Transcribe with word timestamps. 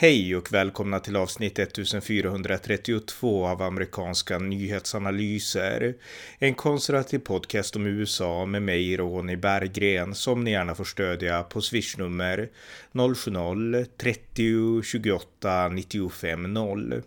Hej 0.00 0.36
och 0.36 0.52
välkomna 0.52 1.00
till 1.00 1.16
avsnitt 1.16 1.58
1432 1.58 3.46
av 3.46 3.62
amerikanska 3.62 4.38
nyhetsanalyser. 4.38 5.94
En 6.38 6.54
konservativ 6.54 7.18
podcast 7.18 7.76
om 7.76 7.86
USA 7.86 8.46
med 8.46 8.62
mig, 8.62 8.96
Ronny 8.96 9.36
Berggren, 9.36 10.14
som 10.14 10.44
ni 10.44 10.50
gärna 10.50 10.74
får 10.74 10.84
stödja 10.84 11.42
på 11.42 11.60
swishnummer 11.60 12.48
070-30 12.92 14.82
28 14.82 15.68
95 15.68 16.54
0. 16.54 17.02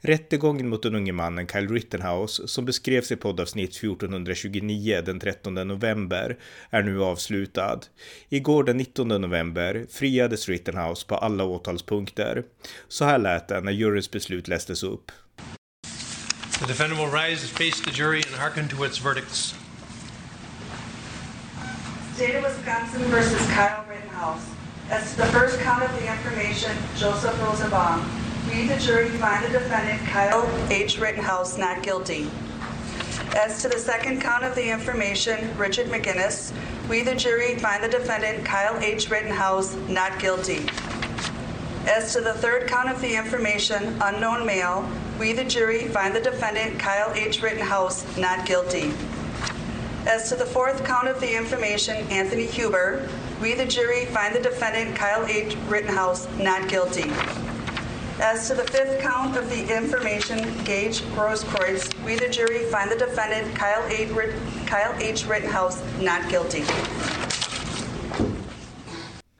Rättegången 0.00 0.68
mot 0.68 0.82
den 0.82 0.94
unge 0.94 1.12
mannen 1.12 1.46
Kyle 1.48 1.68
Rittenhouse, 1.68 2.48
som 2.48 2.64
beskrevs 2.64 3.12
i 3.12 3.16
poddavsnitt 3.16 3.70
1429 3.70 5.02
den 5.06 5.20
13 5.20 5.54
november, 5.54 6.36
är 6.70 6.82
nu 6.82 7.02
avslutad. 7.02 7.80
Igår 8.28 8.64
den 8.64 8.76
19 8.76 9.08
november 9.08 9.86
friades 9.90 10.48
Rittenhouse 10.48 11.06
på 11.06 11.14
alla 11.14 11.44
åtalspunkter. 11.44 12.42
Så 12.88 13.04
här 13.04 13.18
lät 13.18 13.48
det 13.48 13.60
när 13.60 13.72
juryns 13.72 14.10
beslut 14.10 14.48
lästes 14.48 14.82
upp. 14.82 15.12
The 16.58 16.66
defendant 16.66 16.98
will 16.98 17.10
rise, 17.10 17.46
face 17.46 17.84
the 17.84 17.90
jury, 17.90 18.22
and 18.22 18.34
hearken 18.34 18.68
to 18.68 18.86
its 18.86 19.04
verdicts. 19.04 19.54
State 22.14 22.34
of 22.34 22.44
Wisconsin 22.44 23.02
versus 23.10 23.46
Kyle 23.48 23.84
Rittenhouse. 23.88 24.40
As 24.90 25.10
to 25.10 25.16
the 25.20 25.26
first 25.26 25.58
count 25.60 25.82
of 25.82 25.92
the 26.00 26.06
information, 26.06 26.70
Joseph 26.96 27.38
Rosenbaum. 27.42 28.25
We, 28.48 28.68
the 28.68 28.76
jury, 28.78 29.08
find 29.08 29.44
the 29.44 29.50
defendant 29.50 30.00
Kyle 30.08 30.48
H. 30.70 30.98
Rittenhouse 30.98 31.58
not 31.58 31.82
guilty. 31.82 32.30
As 33.36 33.60
to 33.62 33.68
the 33.68 33.78
second 33.78 34.20
count 34.20 34.44
of 34.44 34.54
the 34.54 34.70
information, 34.70 35.56
Richard 35.58 35.88
McGinnis, 35.88 36.52
we, 36.88 37.02
the 37.02 37.14
jury, 37.14 37.56
find 37.58 37.82
the 37.82 37.88
defendant 37.88 38.44
Kyle 38.44 38.78
H. 38.78 39.10
Rittenhouse 39.10 39.74
not 39.88 40.18
guilty. 40.20 40.64
As 41.86 42.12
to 42.12 42.20
the 42.20 42.34
third 42.34 42.68
count 42.68 42.88
of 42.88 43.00
the 43.00 43.16
information, 43.16 43.96
unknown 44.00 44.46
male, 44.46 44.88
we, 45.18 45.32
the 45.32 45.44
jury, 45.44 45.88
find 45.88 46.14
the 46.14 46.20
defendant 46.20 46.78
Kyle 46.78 47.12
H. 47.14 47.42
Rittenhouse 47.42 48.16
not 48.16 48.46
guilty. 48.46 48.92
As 50.06 50.28
to 50.28 50.36
the 50.36 50.46
fourth 50.46 50.84
count 50.84 51.08
of 51.08 51.20
the 51.20 51.36
information, 51.36 51.96
Anthony 52.10 52.46
Huber, 52.46 53.08
we, 53.42 53.54
the 53.54 53.66
jury, 53.66 54.06
find 54.06 54.34
the 54.34 54.40
defendant 54.40 54.94
Kyle 54.94 55.26
H. 55.26 55.56
Rittenhouse 55.68 56.28
not 56.38 56.68
guilty. 56.68 57.10
As 58.20 58.48
to 58.48 58.54
the 58.54 58.64
fifth 58.64 59.02
count 59.02 59.36
of 59.36 59.50
the 59.50 59.76
information, 59.76 60.38
Gage 60.64 61.02
Grosskreutz, 61.14 61.94
we, 62.06 62.16
the 62.16 62.28
jury, 62.28 62.64
find 62.70 62.90
the 62.90 62.96
defendant 62.96 63.54
Kyle 63.54 63.84
H. 63.90 64.08
Kyle 64.66 64.94
H. 65.00 65.26
Rittenhouse 65.28 65.82
not 66.00 66.30
guilty. 66.30 66.64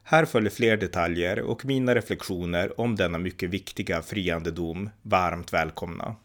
Här 0.02 0.24
följer 0.24 0.50
fler 0.50 0.76
detaljer 0.76 1.40
och 1.40 1.64
mina 1.64 1.94
reflektioner 1.94 2.80
om 2.80 2.96
denna 2.96 3.18
mycket 3.18 3.50
viktiga 3.50 4.02
friande 4.02 4.50
dom. 4.50 4.90
Varmt 5.02 5.52
välkomna. 5.52 6.16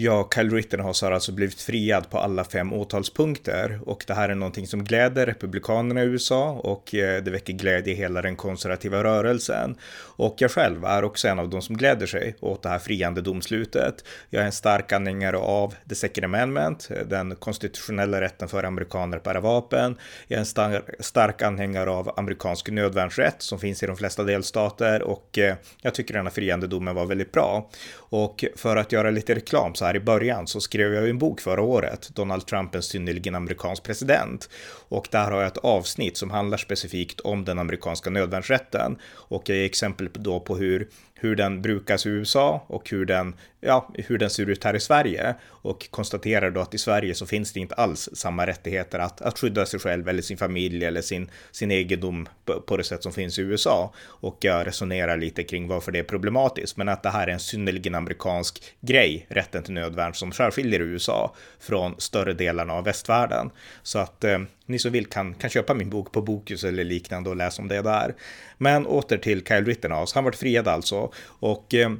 Ja, 0.00 0.28
Kyle 0.34 0.50
Rittenhouse 0.50 1.06
har 1.06 1.12
alltså 1.12 1.32
blivit 1.32 1.60
friad 1.60 2.10
på 2.10 2.18
alla 2.18 2.44
fem 2.44 2.72
åtalspunkter 2.72 3.80
och 3.86 4.04
det 4.06 4.14
här 4.14 4.28
är 4.28 4.34
någonting 4.34 4.66
som 4.66 4.84
gläder 4.84 5.26
republikanerna 5.26 6.02
i 6.02 6.06
USA 6.06 6.50
och 6.50 6.94
eh, 6.94 7.22
det 7.22 7.30
väcker 7.30 7.52
glädje 7.52 7.92
i 7.92 7.96
hela 7.96 8.22
den 8.22 8.36
konservativa 8.36 9.04
rörelsen. 9.04 9.76
Och 10.16 10.34
jag 10.38 10.50
själv 10.50 10.84
är 10.84 11.04
också 11.04 11.28
en 11.28 11.38
av 11.38 11.48
de 11.48 11.62
som 11.62 11.76
gläder 11.76 12.06
sig 12.06 12.36
åt 12.40 12.62
det 12.62 12.68
här 12.68 12.78
friande 12.78 13.20
domslutet. 13.20 14.04
Jag 14.30 14.42
är 14.42 14.46
en 14.46 14.52
stark 14.52 14.92
anhängare 14.92 15.36
av 15.36 15.74
the 15.88 15.94
second 15.94 16.24
amendment, 16.24 16.88
eh, 16.90 17.06
den 17.06 17.36
konstitutionella 17.36 18.20
rätten 18.20 18.48
för 18.48 18.64
amerikaner 18.64 19.16
att 19.16 19.22
bära 19.22 19.40
vapen. 19.40 19.96
Jag 20.28 20.36
är 20.36 20.40
en 20.40 20.46
star 20.46 20.82
stark 21.00 21.42
anhängare 21.42 21.90
av 21.90 22.12
amerikansk 22.16 22.70
nödvärnsrätt 22.70 23.42
som 23.42 23.58
finns 23.58 23.82
i 23.82 23.86
de 23.86 23.96
flesta 23.96 24.24
delstater 24.24 25.02
och 25.02 25.38
eh, 25.38 25.56
jag 25.82 25.94
tycker 25.94 26.14
denna 26.14 26.30
friande 26.30 26.66
domen 26.66 26.94
var 26.94 27.06
väldigt 27.06 27.32
bra. 27.32 27.70
Och 27.94 28.44
för 28.56 28.76
att 28.76 28.92
göra 28.92 29.10
lite 29.10 29.34
reklam 29.34 29.74
så 29.74 29.87
här 29.88 29.96
i 29.96 30.00
början 30.00 30.46
så 30.46 30.60
skrev 30.60 30.94
jag 30.94 31.08
en 31.08 31.18
bok 31.18 31.40
förra 31.40 31.62
året, 31.62 32.10
Donald 32.14 32.46
Trump 32.46 32.74
en 32.74 32.82
synnerligen 32.82 33.34
amerikansk 33.34 33.82
president. 33.82 34.48
Och 34.88 35.08
där 35.10 35.30
har 35.30 35.38
jag 35.38 35.46
ett 35.46 35.56
avsnitt 35.56 36.16
som 36.16 36.30
handlar 36.30 36.58
specifikt 36.58 37.20
om 37.20 37.44
den 37.44 37.58
amerikanska 37.58 38.10
nödvärnsrätten. 38.10 38.98
Och 39.14 39.48
jag 39.48 39.56
ger 39.56 39.64
exempel 39.64 40.08
då 40.12 40.40
på 40.40 40.56
hur 40.56 40.88
hur 41.20 41.36
den 41.36 41.62
brukas 41.62 42.06
i 42.06 42.08
USA 42.08 42.64
och 42.66 42.90
hur 42.90 43.06
den, 43.06 43.34
ja, 43.60 43.90
hur 43.94 44.18
den 44.18 44.30
ser 44.30 44.50
ut 44.50 44.64
här 44.64 44.76
i 44.76 44.80
Sverige 44.80 45.34
och 45.44 45.90
konstaterar 45.90 46.50
då 46.50 46.60
att 46.60 46.74
i 46.74 46.78
Sverige 46.78 47.14
så 47.14 47.26
finns 47.26 47.52
det 47.52 47.60
inte 47.60 47.74
alls 47.74 48.08
samma 48.12 48.46
rättigheter 48.46 48.98
att, 48.98 49.20
att 49.20 49.38
skydda 49.38 49.66
sig 49.66 49.80
själv 49.80 50.08
eller 50.08 50.22
sin 50.22 50.38
familj 50.38 50.84
eller 50.84 51.02
sin, 51.02 51.30
sin 51.50 51.70
egendom 51.70 52.28
på, 52.44 52.60
på 52.60 52.76
det 52.76 52.84
sätt 52.84 53.02
som 53.02 53.12
finns 53.12 53.38
i 53.38 53.42
USA. 53.42 53.92
Och 53.98 54.36
jag 54.40 54.66
resonerar 54.66 55.16
lite 55.16 55.42
kring 55.42 55.68
varför 55.68 55.92
det 55.92 55.98
är 55.98 56.02
problematiskt, 56.02 56.76
men 56.76 56.88
att 56.88 57.02
det 57.02 57.10
här 57.10 57.26
är 57.26 57.32
en 57.32 57.40
synnerligen 57.40 57.94
amerikansk 57.94 58.62
grej, 58.80 59.26
rätten 59.28 59.62
till 59.62 59.74
nödvärn 59.80 60.14
som 60.14 60.32
särskiljer 60.32 60.80
USA 60.80 61.34
från 61.60 61.94
större 61.98 62.32
delarna 62.32 62.72
av 62.72 62.84
västvärlden. 62.84 63.50
Så 63.82 63.98
att 63.98 64.24
eh, 64.24 64.38
ni 64.66 64.78
som 64.78 64.92
vill 64.92 65.06
kan, 65.06 65.34
kan 65.34 65.50
köpa 65.50 65.74
min 65.74 65.90
bok 65.90 66.12
på 66.12 66.22
Bokus 66.22 66.64
eller 66.64 66.84
liknande 66.84 67.30
och 67.30 67.36
läsa 67.36 67.62
om 67.62 67.68
det 67.68 67.82
där. 67.82 68.14
Men 68.58 68.86
åter 68.86 69.18
till 69.18 69.44
Kyle 69.44 69.64
Rittenhouse. 69.64 70.12
Han 70.14 70.24
vart 70.24 70.36
friad 70.36 70.68
alltså 70.68 71.12
och 71.24 71.74
eh, 71.74 71.90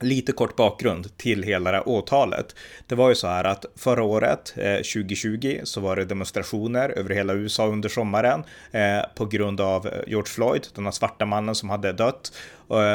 Lite 0.00 0.32
kort 0.32 0.56
bakgrund 0.56 1.16
till 1.16 1.42
hela 1.42 1.70
det 1.70 1.76
här 1.76 1.88
åtalet. 1.88 2.54
Det 2.86 2.94
var 2.94 3.08
ju 3.08 3.14
så 3.14 3.26
här 3.26 3.44
att 3.44 3.64
förra 3.76 4.02
året, 4.02 4.54
eh, 4.56 4.74
2020, 4.74 5.60
så 5.64 5.80
var 5.80 5.96
det 5.96 6.04
demonstrationer 6.04 6.88
över 6.88 7.14
hela 7.14 7.34
USA 7.34 7.66
under 7.66 7.88
sommaren 7.88 8.44
eh, 8.72 9.00
på 9.14 9.26
grund 9.26 9.60
av 9.60 9.86
eh, 9.86 9.92
George 10.06 10.28
Floyd, 10.28 10.66
den 10.74 10.84
här 10.84 10.92
svarta 10.92 11.26
mannen 11.26 11.54
som 11.54 11.70
hade 11.70 11.92
dött 11.92 12.32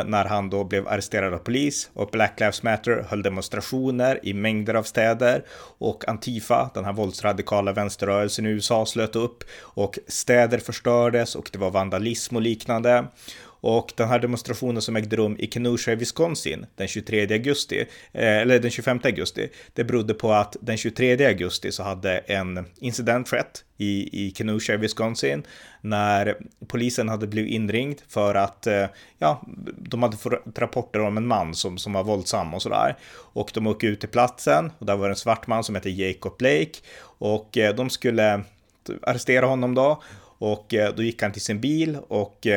när 0.06 0.26
han 0.26 0.50
då 0.50 0.64
blev 0.64 0.88
arresterad 0.88 1.34
av 1.34 1.38
polis 1.38 1.90
och 1.94 2.10
Black 2.12 2.40
Lives 2.40 2.64
Matter 2.64 3.06
höll 3.10 3.24
demonstrationer 3.24 4.20
i 4.24 4.34
mängder 4.34 4.74
av 4.74 4.84
städer 4.84 5.44
och 5.78 6.10
Antifa, 6.10 6.70
den 6.74 6.86
här 6.86 6.94
våldsradikala 6.94 7.74
vänsterrörelsen 7.74 8.46
i 8.46 8.50
USA, 8.50 8.86
slöt 8.86 9.16
upp 9.16 9.44
och 9.62 10.00
städer 10.08 10.58
förstördes 10.58 11.36
och 11.36 11.50
det 11.54 11.58
var 11.58 11.72
vandalism 11.72 12.36
och 12.36 12.42
liknande. 12.42 13.06
Och 13.64 13.94
den 13.96 14.08
här 14.08 14.20
demonstrationen 14.20 14.82
som 14.82 14.96
ägde 14.96 15.16
rum 15.16 15.36
i 15.40 15.48
Kenosha 15.52 15.92
i 15.92 15.96
Wisconsin 15.96 16.66
den 16.76 16.88
23 16.88 17.34
augusti, 17.34 17.80
eh, 18.12 18.38
eller 18.38 18.60
den 18.60 18.72
25 18.72 19.00
augusti, 19.04 19.50
det 19.74 19.84
berodde 19.84 20.14
på 20.14 20.34
att 20.34 20.56
den 20.62 20.78
23 20.78 21.26
augusti 21.26 21.72
så 21.72 21.84
hade 21.84 22.18
en 22.18 22.66
incident 22.80 23.30
skett 23.30 23.64
i, 23.78 24.26
i 24.26 24.34
Kenosha 24.36 24.74
i 24.74 24.78
Wisconsin 24.78 25.44
när 25.82 26.38
polisen 26.68 27.10
hade 27.10 27.28
blivit 27.28 27.52
inringd 27.52 28.02
för 28.08 28.36
att 28.36 28.68
eh, 28.68 28.86
ja, 29.18 29.44
de 29.78 30.04
hade 30.04 30.18
fått 30.18 30.60
rapporter 30.60 31.00
om 31.00 31.18
en 31.18 31.28
man 31.28 31.56
som, 31.56 31.78
som 31.78 31.94
var 31.94 32.04
våldsam 32.04 32.54
och 32.54 32.62
sådär. 32.62 32.98
Och 33.16 33.52
de 33.54 33.68
åkte 33.68 33.88
ut 33.88 34.00
till 34.00 34.10
platsen 34.10 34.72
och 34.78 34.86
där 34.86 34.96
var 34.96 35.08
det 35.08 35.12
en 35.12 35.16
svart 35.16 35.48
man 35.48 35.64
som 35.64 35.76
hette 35.76 35.90
Jacob 35.90 36.38
Blake 36.38 36.80
och 37.04 37.58
eh, 37.58 37.76
de 37.76 37.90
skulle 37.90 38.44
arrestera 39.02 39.46
honom 39.46 39.76
då 39.76 40.04
och 40.38 40.74
eh, 40.74 40.94
då 40.96 41.04
gick 41.04 41.22
han 41.22 41.32
till 41.32 41.42
sin 41.42 41.60
bil 41.60 41.98
och 42.08 42.48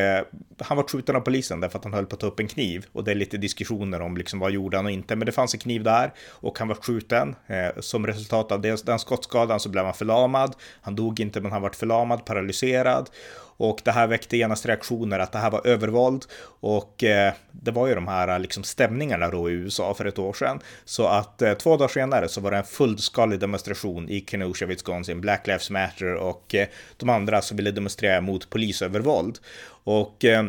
han 0.59 0.77
var 0.77 0.83
skjuten 0.83 1.15
av 1.15 1.21
polisen 1.21 1.59
därför 1.59 1.77
att 1.77 1.83
han 1.83 1.93
höll 1.93 2.05
på 2.05 2.13
att 2.15 2.19
ta 2.19 2.27
upp 2.27 2.39
en 2.39 2.47
kniv. 2.47 2.85
Och 2.91 3.03
det 3.03 3.11
är 3.11 3.15
lite 3.15 3.37
diskussioner 3.37 4.01
om 4.01 4.17
liksom 4.17 4.39
vad 4.39 4.51
gjorde 4.51 4.77
han 4.77 4.85
och 4.85 4.91
inte. 4.91 5.15
Men 5.15 5.25
det 5.25 5.31
fanns 5.31 5.53
en 5.53 5.59
kniv 5.59 5.83
där 5.83 6.13
och 6.29 6.59
han 6.59 6.67
var 6.67 6.75
skjuten. 6.75 7.35
Eh, 7.47 7.79
som 7.79 8.07
resultat 8.07 8.51
av 8.51 8.61
den 8.61 8.99
skottskadan 8.99 9.59
så 9.59 9.69
blev 9.69 9.85
han 9.85 9.93
förlamad. 9.93 10.55
Han 10.81 10.95
dog 10.95 11.19
inte 11.19 11.41
men 11.41 11.51
han 11.51 11.61
var 11.61 11.69
förlamad, 11.69 12.25
paralyserad. 12.25 13.09
Och 13.57 13.81
det 13.83 13.91
här 13.91 14.07
väckte 14.07 14.37
genast 14.37 14.65
reaktioner 14.65 15.19
att 15.19 15.31
det 15.31 15.39
här 15.39 15.51
var 15.51 15.67
övervåld. 15.67 16.25
Och 16.59 17.03
eh, 17.03 17.33
det 17.51 17.71
var 17.71 17.87
ju 17.87 17.95
de 17.95 18.07
här 18.07 18.39
liksom 18.39 18.63
stämningarna 18.63 19.29
då 19.29 19.49
i 19.49 19.53
USA 19.53 19.93
för 19.93 20.05
ett 20.05 20.19
år 20.19 20.33
sedan. 20.33 20.59
Så 20.85 21.07
att 21.07 21.41
eh, 21.41 21.53
två 21.53 21.77
dagar 21.77 21.87
senare 21.87 22.27
så 22.27 22.41
var 22.41 22.51
det 22.51 22.57
en 22.57 22.63
fullskalig 22.63 23.39
demonstration 23.39 24.09
i 24.09 24.25
Kenosha, 24.27 24.65
Wisconsin, 24.65 25.21
Black 25.21 25.47
Lives 25.47 25.69
Matter 25.69 26.13
och 26.13 26.55
eh, 26.55 26.67
de 26.97 27.09
andra 27.09 27.41
som 27.41 27.57
ville 27.57 27.71
demonstrera 27.71 28.21
mot 28.21 28.49
polisövervåld. 28.49 29.39
Och 29.87 30.25
eh, 30.25 30.43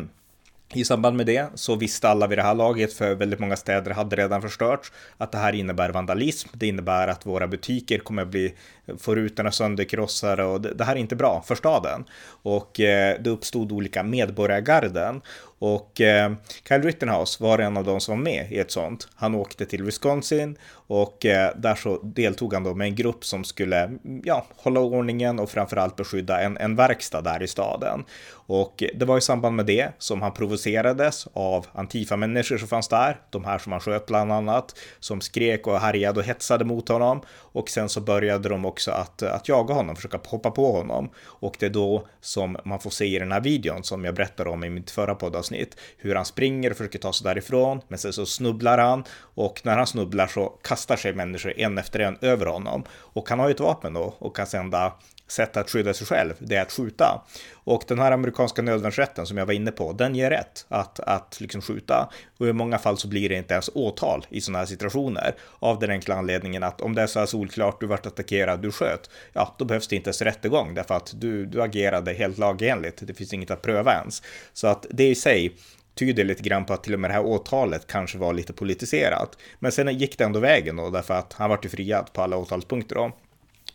i 0.73 0.85
samband 0.85 1.17
med 1.17 1.25
det 1.25 1.49
så 1.55 1.75
visste 1.75 2.09
alla 2.09 2.27
vid 2.27 2.37
det 2.37 2.41
här 2.41 2.55
laget, 2.55 2.93
för 2.93 3.15
väldigt 3.15 3.39
många 3.39 3.55
städer 3.55 3.91
hade 3.91 4.15
redan 4.15 4.41
förstörts, 4.41 4.91
att 5.17 5.31
det 5.31 5.37
här 5.37 5.53
innebär 5.53 5.89
vandalism. 5.89 6.49
Det 6.53 6.67
innebär 6.67 7.07
att 7.07 7.25
våra 7.25 7.47
butiker 7.47 7.99
kommer 7.99 8.21
att 8.21 8.27
bli, 8.27 8.53
få 8.97 9.15
rutorna 9.15 9.51
sönderkrossade 9.51 10.43
och 10.43 10.61
det, 10.61 10.73
det 10.73 10.83
här 10.83 10.95
är 10.95 10.99
inte 10.99 11.15
bra 11.15 11.43
för 11.47 11.55
staden. 11.55 12.03
Och 12.41 12.79
eh, 12.79 13.21
det 13.21 13.29
uppstod 13.29 13.71
olika 13.71 14.03
medborgargarden 14.03 15.21
och 15.59 16.01
eh, 16.01 16.31
Kyle 16.67 16.81
Rittenhouse 16.81 17.43
var 17.43 17.59
en 17.59 17.77
av 17.77 17.83
de 17.83 17.99
som 17.99 18.17
var 18.17 18.23
med 18.23 18.51
i 18.51 18.59
ett 18.59 18.71
sånt. 18.71 19.07
Han 19.15 19.35
åkte 19.35 19.65
till 19.65 19.83
Wisconsin 19.83 20.57
Och 20.87 21.25
eh, 21.25 21.51
där 21.55 21.75
så 21.75 21.99
deltog 22.03 22.53
han 22.53 22.63
då 22.63 22.73
med 22.73 22.87
en 22.87 22.95
grupp 22.95 23.25
som 23.25 23.43
skulle 23.43 23.77
mm, 23.83 24.21
ja, 24.25 24.45
hålla 24.55 24.79
ordningen 24.79 25.39
och 25.39 25.49
framförallt 25.49 25.95
beskydda 25.95 26.41
en, 26.41 26.57
en 26.57 26.75
verkstad 26.75 27.21
där 27.21 27.43
i 27.43 27.47
staden. 27.47 28.03
Och 28.31 28.83
det 28.95 29.05
var 29.05 29.17
i 29.17 29.21
samband 29.21 29.55
med 29.55 29.65
det 29.65 29.91
som 29.97 30.21
han 30.21 30.33
provocerades 30.33 31.27
av 31.33 31.65
Antifa-människor 31.73 32.57
som 32.57 32.67
fanns 32.67 32.87
där, 32.87 33.19
de 33.29 33.45
här 33.45 33.57
som 33.57 33.71
han 33.71 33.81
sköt 33.81 34.05
bland 34.05 34.31
annat, 34.31 34.75
som 34.99 35.21
skrek 35.21 35.67
och 35.67 35.79
härjade 35.79 36.19
och 36.19 36.25
hetsade 36.25 36.65
mot 36.65 36.89
honom. 36.89 37.21
Och 37.29 37.69
sen 37.69 37.89
så 37.89 38.01
började 38.01 38.49
de 38.49 38.65
också 38.65 38.91
att, 38.91 39.23
att 39.23 39.49
jaga 39.49 39.73
honom, 39.73 39.95
försöka 39.95 40.19
hoppa 40.27 40.51
på 40.51 40.71
honom. 40.71 41.09
Och 41.19 41.55
det 41.59 41.65
är 41.65 41.69
då 41.69 42.07
som 42.21 42.57
man 42.65 42.79
får 42.79 42.89
se 42.89 43.05
i 43.05 43.19
den 43.19 43.31
här 43.31 43.41
videon 43.41 43.83
som 43.83 44.05
jag 44.05 44.15
berättade 44.15 44.49
om 44.49 44.63
i 44.63 44.69
mitt 44.69 44.91
förra 44.91 45.15
podd 45.15 45.35
avsnitt, 45.49 45.75
hur 45.97 46.15
han 46.15 46.25
springer 46.25 46.71
och 46.71 46.77
försöker 46.77 46.99
ta 46.99 47.13
sig 47.13 47.25
därifrån, 47.25 47.81
men 47.87 47.99
sen 47.99 48.13
så 48.13 48.25
snubblar 48.25 48.77
han 48.77 49.03
och 49.35 49.61
när 49.63 49.77
han 49.77 49.87
snubblar 49.87 50.27
så 50.27 50.49
kastar 50.49 50.95
sig 50.95 51.13
människor 51.13 51.59
en 51.59 51.77
efter 51.77 51.99
en 51.99 52.17
över 52.21 52.45
honom. 52.45 52.83
Och 52.91 53.29
han 53.29 53.39
har 53.39 53.47
ju 53.47 53.53
ett 53.53 53.59
vapen 53.59 53.93
då 53.93 54.15
och 54.19 54.35
kan 54.35 54.47
sända 54.47 54.93
sätt 55.31 55.57
att 55.57 55.69
skydda 55.69 55.93
sig 55.93 56.07
själv, 56.07 56.33
det 56.39 56.55
är 56.55 56.61
att 56.61 56.71
skjuta. 56.71 57.21
Och 57.53 57.83
den 57.87 57.99
här 57.99 58.11
amerikanska 58.11 58.61
nödvärnsrätten 58.61 59.25
som 59.25 59.37
jag 59.37 59.45
var 59.45 59.53
inne 59.53 59.71
på, 59.71 59.93
den 59.93 60.15
ger 60.15 60.29
rätt 60.29 60.65
att, 60.67 60.99
att 60.99 61.37
liksom 61.41 61.61
skjuta. 61.61 62.09
Och 62.37 62.47
i 62.47 62.53
många 62.53 62.77
fall 62.77 62.97
så 62.97 63.07
blir 63.07 63.29
det 63.29 63.35
inte 63.35 63.53
ens 63.53 63.69
åtal 63.73 64.25
i 64.29 64.41
sådana 64.41 64.59
här 64.59 64.65
situationer. 64.65 65.35
Av 65.59 65.79
den 65.79 65.89
enkla 65.89 66.15
anledningen 66.15 66.63
att 66.63 66.81
om 66.81 66.95
det 66.95 67.01
är 67.01 67.07
så 67.07 67.19
här 67.19 67.25
solklart, 67.25 67.79
du 67.79 67.87
vart 67.87 68.05
attackerad, 68.05 68.61
du 68.61 68.71
sköt, 68.71 69.09
ja, 69.33 69.55
då 69.57 69.65
behövs 69.65 69.87
det 69.87 69.95
inte 69.95 70.07
ens 70.07 70.21
rättegång 70.21 70.73
därför 70.73 70.95
att 70.95 71.13
du, 71.15 71.45
du 71.45 71.61
agerade 71.61 72.13
helt 72.13 72.37
lagenligt. 72.37 72.97
Det 73.01 73.13
finns 73.13 73.33
inget 73.33 73.51
att 73.51 73.61
pröva 73.61 73.93
ens. 73.93 74.23
Så 74.53 74.67
att 74.67 74.85
det 74.89 75.07
i 75.07 75.15
sig 75.15 75.55
tyder 75.95 76.23
lite 76.23 76.43
grann 76.43 76.65
på 76.65 76.73
att 76.73 76.83
till 76.83 76.93
och 76.93 76.99
med 76.99 77.09
det 77.09 77.13
här 77.13 77.25
åtalet 77.25 77.87
kanske 77.87 78.17
var 78.17 78.33
lite 78.33 78.53
politiserat. 78.53 79.37
Men 79.59 79.71
sen 79.71 79.97
gick 79.97 80.17
det 80.17 80.23
ändå 80.23 80.39
vägen 80.39 80.75
då, 80.75 80.89
därför 80.89 81.13
att 81.13 81.33
han 81.33 81.49
vart 81.49 81.65
ju 81.65 81.69
friad 81.69 82.13
på 82.13 82.21
alla 82.21 82.37
åtalspunkter 82.37 82.95
då. 82.95 83.11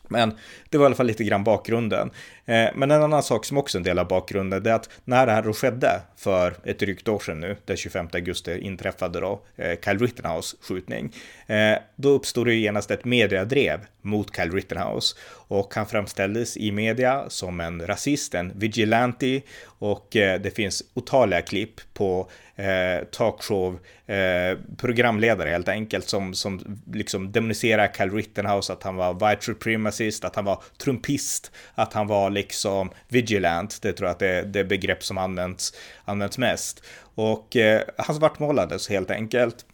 Men 0.08 0.38
det 0.70 0.78
var 0.78 0.84
i 0.84 0.86
alla 0.86 0.94
fall 0.94 1.06
lite 1.06 1.24
grann 1.24 1.44
bakgrunden. 1.44 2.10
Eh, 2.44 2.68
men 2.74 2.90
en 2.90 3.02
annan 3.02 3.22
sak 3.22 3.44
som 3.44 3.58
också 3.58 3.78
är 3.78 3.80
en 3.80 3.84
del 3.84 3.98
av 3.98 4.08
bakgrunden 4.08 4.62
det 4.62 4.70
är 4.70 4.74
att 4.74 4.90
när 5.04 5.26
det 5.26 5.32
här 5.32 5.42
då 5.42 5.52
skedde 5.52 6.00
för 6.16 6.54
ett 6.64 6.78
drygt 6.78 7.08
år 7.08 7.18
sedan 7.18 7.40
nu, 7.40 7.56
den 7.64 7.76
25 7.76 8.08
augusti 8.12 8.58
inträffade 8.58 9.20
då 9.20 9.40
eh, 9.56 9.78
Kyle 9.84 9.98
Rittenhouse 9.98 10.56
skjutning. 10.60 11.12
Eh, 11.46 11.78
då 11.96 12.08
uppstod 12.08 12.46
det 12.46 12.54
genast 12.54 12.90
ett 12.90 13.04
mediadrev 13.04 13.80
mot 14.02 14.36
Kyle 14.36 14.52
Rittenhouse 14.52 15.16
och 15.48 15.74
han 15.74 15.86
framställdes 15.86 16.56
i 16.56 16.72
media 16.72 17.24
som 17.28 17.60
en 17.60 17.86
rasist, 17.86 18.34
en 18.34 18.58
vigilante 18.58 19.40
och 19.64 20.16
eh, 20.16 20.40
det 20.40 20.50
finns 20.50 20.82
otaliga 20.94 21.42
klipp 21.42 21.80
på 21.94 22.30
eh, 22.56 23.04
talkshow 23.10 23.78
eh, 24.06 24.58
programledare 24.76 25.50
helt 25.50 25.68
enkelt 25.68 26.08
som, 26.08 26.34
som 26.34 26.80
liksom 26.92 27.32
demoniserar 27.32 27.92
Kyle 27.96 28.10
Rittenhouse 28.10 28.72
att 28.72 28.82
han 28.82 28.96
var 28.96 29.14
white 29.14 29.44
supremacist, 29.44 30.24
att 30.24 30.36
han 30.36 30.44
var 30.44 30.62
trumpist, 30.78 31.52
att 31.74 31.92
han 31.92 32.06
var 32.06 32.30
liksom 32.30 32.90
vigilant. 33.08 33.82
Det 33.82 33.92
tror 33.92 34.06
jag 34.06 34.12
att 34.12 34.18
det 34.18 34.28
är 34.28 34.42
det 34.42 34.64
begrepp 34.64 35.04
som 35.04 35.18
används, 35.18 35.74
används 36.04 36.38
mest. 36.38 36.84
Och 37.14 37.56
eh, 37.56 37.82
han 37.96 38.16
svartmålades 38.16 38.88
helt 38.88 39.10
enkelt. 39.10 39.66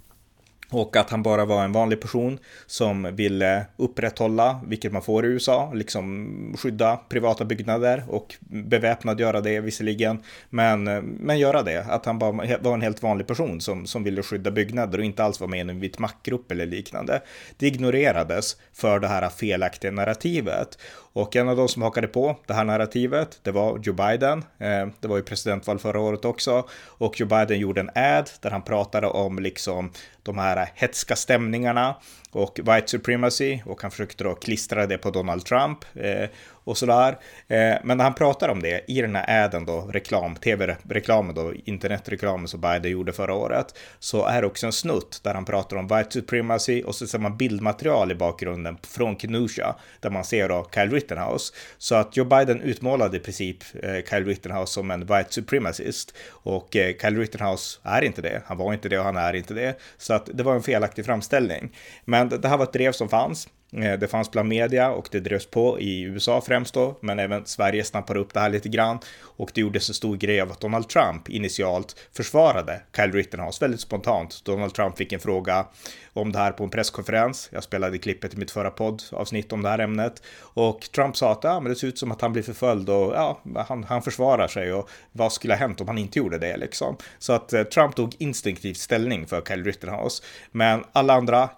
Och 0.70 0.96
att 0.96 1.11
han 1.11 1.22
bara 1.22 1.44
var 1.44 1.64
en 1.64 1.72
vanlig 1.72 2.00
person 2.00 2.38
som 2.67 3.17
ville 3.17 3.67
upprätthålla, 3.76 4.61
vilket 4.67 4.93
man 4.93 5.02
får 5.02 5.26
i 5.26 5.28
USA, 5.28 5.72
liksom 5.75 6.55
skydda 6.58 6.96
privata 6.96 7.44
byggnader 7.44 8.05
och 8.08 8.34
beväpnad 8.40 9.20
göra 9.20 9.40
det 9.40 9.61
visserligen, 9.61 10.22
men, 10.50 10.84
men 11.00 11.38
göra 11.38 11.62
det. 11.62 11.87
Att 11.88 12.06
han 12.06 12.19
bara 12.19 12.58
var 12.61 12.75
en 12.75 12.82
helt 12.82 13.02
vanlig 13.02 13.26
person 13.26 13.61
som, 13.61 13.87
som 13.87 14.05
ville 14.05 14.22
skydda 14.22 14.50
byggnader 14.50 14.99
och 14.99 15.05
inte 15.05 15.25
alls 15.25 15.40
var 15.40 15.49
med 15.49 15.58
i 15.67 15.70
en 15.70 15.81
vit 15.81 15.99
maktgrupp 15.99 16.52
eller 16.52 16.67
liknande. 16.67 17.22
Det 17.56 17.67
ignorerades 17.67 18.56
för 18.72 18.99
det 18.99 19.08
här 19.08 19.28
felaktiga 19.28 19.90
narrativet. 19.90 20.78
Och 21.12 21.36
en 21.36 21.48
av 21.48 21.56
de 21.56 21.68
som 21.68 21.82
hakade 21.82 22.08
på 22.08 22.36
det 22.46 22.54
här 22.54 22.64
narrativet, 22.64 23.40
det 23.42 23.50
var 23.50 23.78
Joe 23.82 23.94
Biden. 23.94 24.38
Eh, 24.58 24.86
det 25.00 25.08
var 25.08 25.16
ju 25.16 25.22
presidentval 25.22 25.78
förra 25.78 26.00
året 26.00 26.24
också. 26.24 26.68
Och 26.86 27.20
Joe 27.20 27.28
Biden 27.28 27.58
gjorde 27.58 27.80
en 27.80 27.90
ad 27.94 28.30
där 28.40 28.50
han 28.50 28.62
pratade 28.62 29.06
om 29.06 29.38
liksom 29.38 29.92
de 30.22 30.38
här 30.38 30.68
hetska 30.74 31.16
stämningarna 31.16 31.96
och 32.32 32.60
white 32.62 32.88
supremacy 32.88 33.60
och 33.66 33.82
han 33.82 33.90
försökte 33.90 34.24
då 34.24 34.34
klistra 34.34 34.86
det 34.86 34.98
på 34.98 35.10
Donald 35.10 35.44
Trump 35.44 35.78
eh, 35.94 36.28
och 36.70 36.78
sådär. 36.78 37.19
Eh, 37.49 37.76
men 37.84 37.96
när 37.96 38.05
han 38.05 38.14
pratar 38.14 38.49
om 38.49 38.62
det 38.62 38.84
i 38.87 39.00
den 39.00 39.17
här 39.17 39.44
äden 39.44 39.64
då, 39.64 39.81
reklam, 39.81 40.37
tv-reklamen 40.37 41.34
då, 41.34 41.52
internetreklamen 41.64 42.49
som 42.49 42.61
Biden 42.61 42.90
gjorde 42.90 43.12
förra 43.12 43.34
året, 43.34 43.78
så 43.99 44.26
är 44.26 44.40
det 44.40 44.46
också 44.46 44.67
en 44.67 44.72
snutt 44.72 45.20
där 45.22 45.34
han 45.34 45.44
pratar 45.44 45.76
om 45.76 45.88
white 45.88 46.11
supremacy 46.11 46.82
och 46.82 46.94
så 46.94 47.06
ser 47.06 47.19
man 47.19 47.37
bildmaterial 47.37 48.12
i 48.12 48.14
bakgrunden 48.14 48.78
från 48.82 49.19
Kenosha 49.19 49.76
där 50.00 50.11
man 50.11 50.25
ser 50.25 50.49
då 50.49 50.69
Kyle 50.75 50.90
Rittenhouse. 50.90 51.55
Så 51.78 51.94
att 51.94 52.17
Joe 52.17 52.25
Biden 52.25 52.61
utmålade 52.61 53.17
i 53.17 53.20
princip 53.20 53.58
eh, 53.82 54.05
Kyle 54.11 54.25
Rittenhouse 54.25 54.72
som 54.72 54.90
en 54.90 55.00
white 55.00 55.26
supremacist 55.28 56.14
och 56.28 56.76
eh, 56.76 56.94
Kyle 57.00 57.19
Rittenhouse 57.19 57.78
är 57.82 58.02
inte 58.02 58.22
det. 58.22 58.43
Han 58.46 58.58
var 58.58 58.72
inte 58.72 58.88
det 58.88 58.99
och 58.99 59.05
han 59.05 59.17
är 59.17 59.37
inte 59.37 59.55
det. 59.55 59.78
Så 59.99 60.14
att 60.14 60.28
det 60.34 60.43
var 60.43 60.55
en 60.55 60.62
felaktig 60.62 61.05
framställning. 61.05 61.76
Men 62.05 62.28
det 62.28 62.49
här 62.49 62.56
var 62.56 62.64
ett 62.64 62.72
drev 62.72 62.93
som 62.93 63.08
fanns. 63.08 63.49
Eh, 63.72 63.99
det 63.99 64.08
fanns 64.08 64.31
bland 64.31 64.49
media 64.49 64.90
och 64.90 65.08
det 65.11 65.20
drevs 65.20 65.46
på 65.46 65.81
i 65.81 66.02
USA 66.02 66.40
främst 66.40 66.75
då, 66.75 66.99
men 67.00 67.19
även 67.19 67.46
Sverige 67.46 67.84
snappade 67.84 68.20
upp 68.20 68.34
det 68.34 68.40
här 68.40 68.50
lite 68.50 68.69
grann 68.69 68.99
och 69.22 69.50
det 69.55 69.61
gjordes 69.61 69.88
en 69.88 69.94
stor 69.94 70.17
grej 70.17 70.40
av 70.40 70.52
att 70.52 70.61
Donald 70.61 70.88
Trump 70.88 71.28
initialt 71.28 71.96
försvarade 72.12 72.82
Kyle 72.96 73.12
Rittenhouse 73.12 73.64
väldigt 73.64 73.81
spontant. 73.81 74.44
Donald 74.44 74.75
Trump 74.75 74.99
fick 74.99 75.12
en 75.12 75.20
fråga 75.20 75.67
om 76.12 76.32
det 76.32 76.38
här 76.38 76.52
på 76.52 76.64
en 76.64 76.70
presskonferens. 76.70 77.48
Jag 77.52 77.62
spelade 77.62 77.98
klippet 77.98 78.34
i 78.34 78.36
mitt 78.36 78.50
förra 78.50 78.70
poddavsnitt 78.70 79.52
om 79.52 79.62
det 79.62 79.68
här 79.68 79.78
ämnet 79.78 80.22
och 80.40 80.80
Trump 80.80 81.16
sa 81.16 81.32
att 81.32 81.44
ja, 81.44 81.60
men 81.60 81.72
det 81.72 81.78
ser 81.78 81.88
ut 81.88 81.98
som 81.98 82.12
att 82.12 82.20
han 82.20 82.32
blir 82.32 82.42
förföljd 82.42 82.90
och 82.90 83.14
ja, 83.14 83.40
han, 83.68 83.84
han 83.84 84.02
försvarar 84.02 84.48
sig 84.48 84.72
och 84.72 84.90
vad 85.12 85.32
skulle 85.32 85.54
ha 85.54 85.58
hänt 85.58 85.80
om 85.80 85.88
han 85.88 85.98
inte 85.98 86.18
gjorde 86.18 86.38
det 86.38 86.56
liksom? 86.56 86.96
Så 87.18 87.32
att 87.32 87.52
eh, 87.52 87.62
Trump 87.62 87.96
tog 87.96 88.14
instinktivt 88.18 88.76
ställning 88.76 89.26
för 89.26 89.40
Kyle 89.40 89.64
Rittenhouse, 89.64 90.22
men 90.50 90.84
alla 90.92 91.14
andra, 91.14 91.48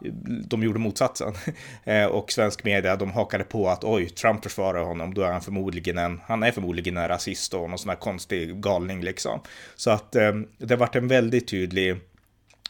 de 0.46 0.62
gjorde 0.62 0.78
motsatsen. 0.78 1.32
Eh, 1.84 2.06
och 2.06 2.32
svensk 2.32 2.64
media, 2.64 2.96
de 2.96 3.10
hakade 3.10 3.44
på 3.44 3.69
att 3.69 3.84
oj, 3.84 4.08
Trump 4.08 4.43
försvarar 4.43 4.84
honom, 4.84 5.14
då 5.14 5.22
är 5.22 5.32
han 5.32 5.40
förmodligen 5.40 5.99
en, 5.99 6.20
han 6.26 6.43
är 6.43 6.52
förmodligen 6.52 6.96
en 6.96 7.08
rasist 7.08 7.54
och 7.54 7.70
någon 7.70 7.78
sån 7.78 7.88
här 7.88 7.96
konstig 7.96 8.60
galning 8.60 9.02
liksom. 9.02 9.40
Så 9.76 9.90
att 9.90 10.16
eh, 10.16 10.32
det 10.58 10.76
varit 10.76 10.96
en 10.96 11.08
väldigt 11.08 11.49
tydlig 11.49 12.00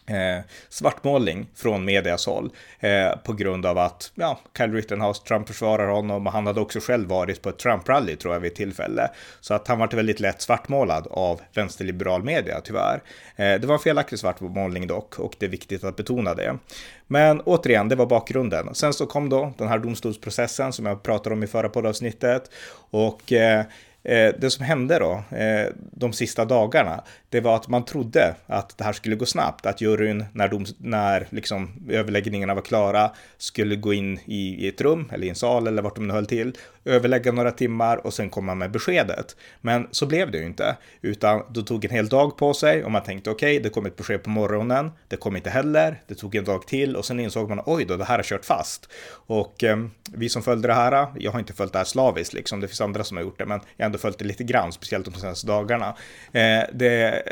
Eh, 0.06 0.44
svartmålning 0.68 1.46
från 1.54 1.84
medias 1.84 2.26
håll 2.26 2.50
eh, 2.80 3.16
på 3.24 3.32
grund 3.32 3.66
av 3.66 3.78
att 3.78 4.12
ja, 4.14 4.40
Kyle 4.58 4.72
Rittenhouse, 4.72 5.22
Trump 5.22 5.46
försvarar 5.46 5.88
honom 5.88 6.26
och 6.26 6.32
han 6.32 6.46
hade 6.46 6.60
också 6.60 6.80
själv 6.80 7.08
varit 7.08 7.42
på 7.42 7.48
ett 7.48 7.64
Trump-rally 7.64 8.16
tror 8.16 8.34
jag 8.34 8.40
vid 8.40 8.50
ett 8.52 8.56
tillfälle. 8.56 9.10
Så 9.40 9.54
att 9.54 9.68
han 9.68 9.78
vart 9.78 9.94
väldigt 9.94 10.20
lätt 10.20 10.42
svartmålad 10.42 11.06
av 11.10 11.40
vänsterliberal 11.54 12.22
media 12.22 12.60
tyvärr. 12.64 13.02
Eh, 13.36 13.60
det 13.60 13.64
var 13.64 13.74
en 13.74 13.80
felaktig 13.80 14.18
svartmålning 14.18 14.86
dock 14.86 15.18
och 15.18 15.34
det 15.38 15.46
är 15.46 15.50
viktigt 15.50 15.84
att 15.84 15.96
betona 15.96 16.34
det. 16.34 16.58
Men 17.06 17.40
återigen, 17.40 17.88
det 17.88 17.96
var 17.96 18.06
bakgrunden. 18.06 18.74
Sen 18.74 18.92
så 18.92 19.06
kom 19.06 19.28
då 19.28 19.52
den 19.58 19.68
här 19.68 19.78
domstolsprocessen 19.78 20.72
som 20.72 20.86
jag 20.86 21.02
pratade 21.02 21.34
om 21.34 21.42
i 21.42 21.46
förra 21.46 21.68
poddavsnittet 21.68 22.50
och 22.90 23.32
eh, 23.32 23.64
eh, 24.04 24.34
det 24.38 24.50
som 24.50 24.64
hände 24.64 24.98
då, 24.98 25.36
eh, 25.36 25.66
de 25.76 26.12
sista 26.12 26.44
dagarna, 26.44 27.04
det 27.28 27.40
var 27.40 27.56
att 27.56 27.68
man 27.68 27.84
trodde 27.84 28.34
att 28.46 28.78
det 28.78 28.84
här 28.84 28.92
skulle 28.92 29.16
gå 29.16 29.26
snabbt, 29.26 29.66
att 29.66 29.80
juryn 29.80 30.24
när, 30.32 30.48
de, 30.48 30.64
när 30.78 31.26
liksom 31.30 31.70
överläggningarna 31.90 32.54
var 32.54 32.62
klara 32.62 33.10
skulle 33.38 33.76
gå 33.76 33.92
in 33.92 34.18
i, 34.24 34.64
i 34.64 34.68
ett 34.68 34.80
rum 34.80 35.10
eller 35.12 35.26
i 35.26 35.28
en 35.28 35.34
sal 35.34 35.66
eller 35.66 35.82
vart 35.82 35.96
de 35.96 36.08
nu 36.08 36.14
höll 36.14 36.26
till, 36.26 36.56
överlägga 36.84 37.32
några 37.32 37.50
timmar 37.50 38.06
och 38.06 38.14
sen 38.14 38.30
komma 38.30 38.54
med 38.54 38.70
beskedet. 38.70 39.36
Men 39.60 39.88
så 39.90 40.06
blev 40.06 40.30
det 40.30 40.38
ju 40.38 40.46
inte, 40.46 40.76
utan 41.00 41.42
då 41.50 41.62
tog 41.62 41.84
en 41.84 41.90
hel 41.90 42.08
dag 42.08 42.36
på 42.36 42.54
sig 42.54 42.84
och 42.84 42.90
man 42.90 43.02
tänkte 43.02 43.30
okej, 43.30 43.56
okay, 43.56 43.62
det 43.62 43.70
kom 43.70 43.86
ett 43.86 43.96
besked 43.96 44.22
på 44.22 44.30
morgonen, 44.30 44.90
det 45.08 45.16
kom 45.16 45.36
inte 45.36 45.50
heller, 45.50 46.02
det 46.06 46.14
tog 46.14 46.34
en 46.34 46.44
dag 46.44 46.66
till 46.66 46.96
och 46.96 47.04
sen 47.04 47.20
insåg 47.20 47.48
man 47.48 47.62
oj 47.66 47.84
då, 47.84 47.96
det 47.96 48.04
här 48.04 48.16
har 48.16 48.22
kört 48.22 48.44
fast. 48.44 48.88
Och 49.26 49.64
eh, 49.64 49.76
vi 50.12 50.28
som 50.28 50.42
följde 50.42 50.68
det 50.68 50.74
här, 50.74 51.06
jag 51.18 51.32
har 51.32 51.38
inte 51.38 51.52
följt 51.52 51.72
det 51.72 51.78
här 51.78 51.84
slaviskt 51.84 52.34
liksom, 52.34 52.60
det 52.60 52.68
finns 52.68 52.80
andra 52.80 53.04
som 53.04 53.16
har 53.16 53.24
gjort 53.24 53.38
det, 53.38 53.46
men 53.46 53.60
jag 53.76 53.91
ändå 53.92 53.98
följt 53.98 54.18
det 54.18 54.24
lite 54.24 54.44
grann, 54.44 54.72
speciellt 54.72 55.04
de 55.04 55.14
senaste 55.14 55.46
dagarna. 55.46 55.96
Eh, 56.32 56.62
det, 56.72 57.22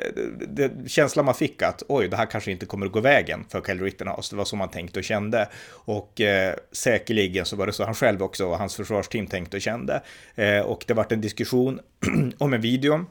det, 0.48 0.70
känslan 0.86 1.24
man 1.24 1.34
fick 1.34 1.62
att 1.62 1.82
oj, 1.88 2.08
det 2.08 2.16
här 2.16 2.26
kanske 2.26 2.50
inte 2.50 2.66
kommer 2.66 2.86
att 2.86 2.92
gå 2.92 3.00
vägen 3.00 3.44
för 3.48 3.60
Kyle 3.60 3.82
Rittenhouse, 3.82 4.34
det 4.34 4.38
var 4.38 4.44
så 4.44 4.56
man 4.56 4.70
tänkte 4.70 4.98
och 4.98 5.04
kände. 5.04 5.48
Och 5.70 6.20
eh, 6.20 6.54
säkerligen 6.72 7.44
så 7.44 7.56
var 7.56 7.66
det 7.66 7.72
så 7.72 7.84
han 7.84 7.94
själv 7.94 8.22
också 8.22 8.46
och 8.46 8.58
hans 8.58 8.76
försvarsteam 8.76 9.26
tänkte 9.26 9.56
och 9.56 9.60
kände. 9.60 10.02
Eh, 10.34 10.60
och 10.60 10.84
det 10.86 10.94
vart 10.94 11.12
en 11.12 11.20
diskussion 11.20 11.80
om 12.38 12.52
en 12.52 12.60
video 12.60 13.06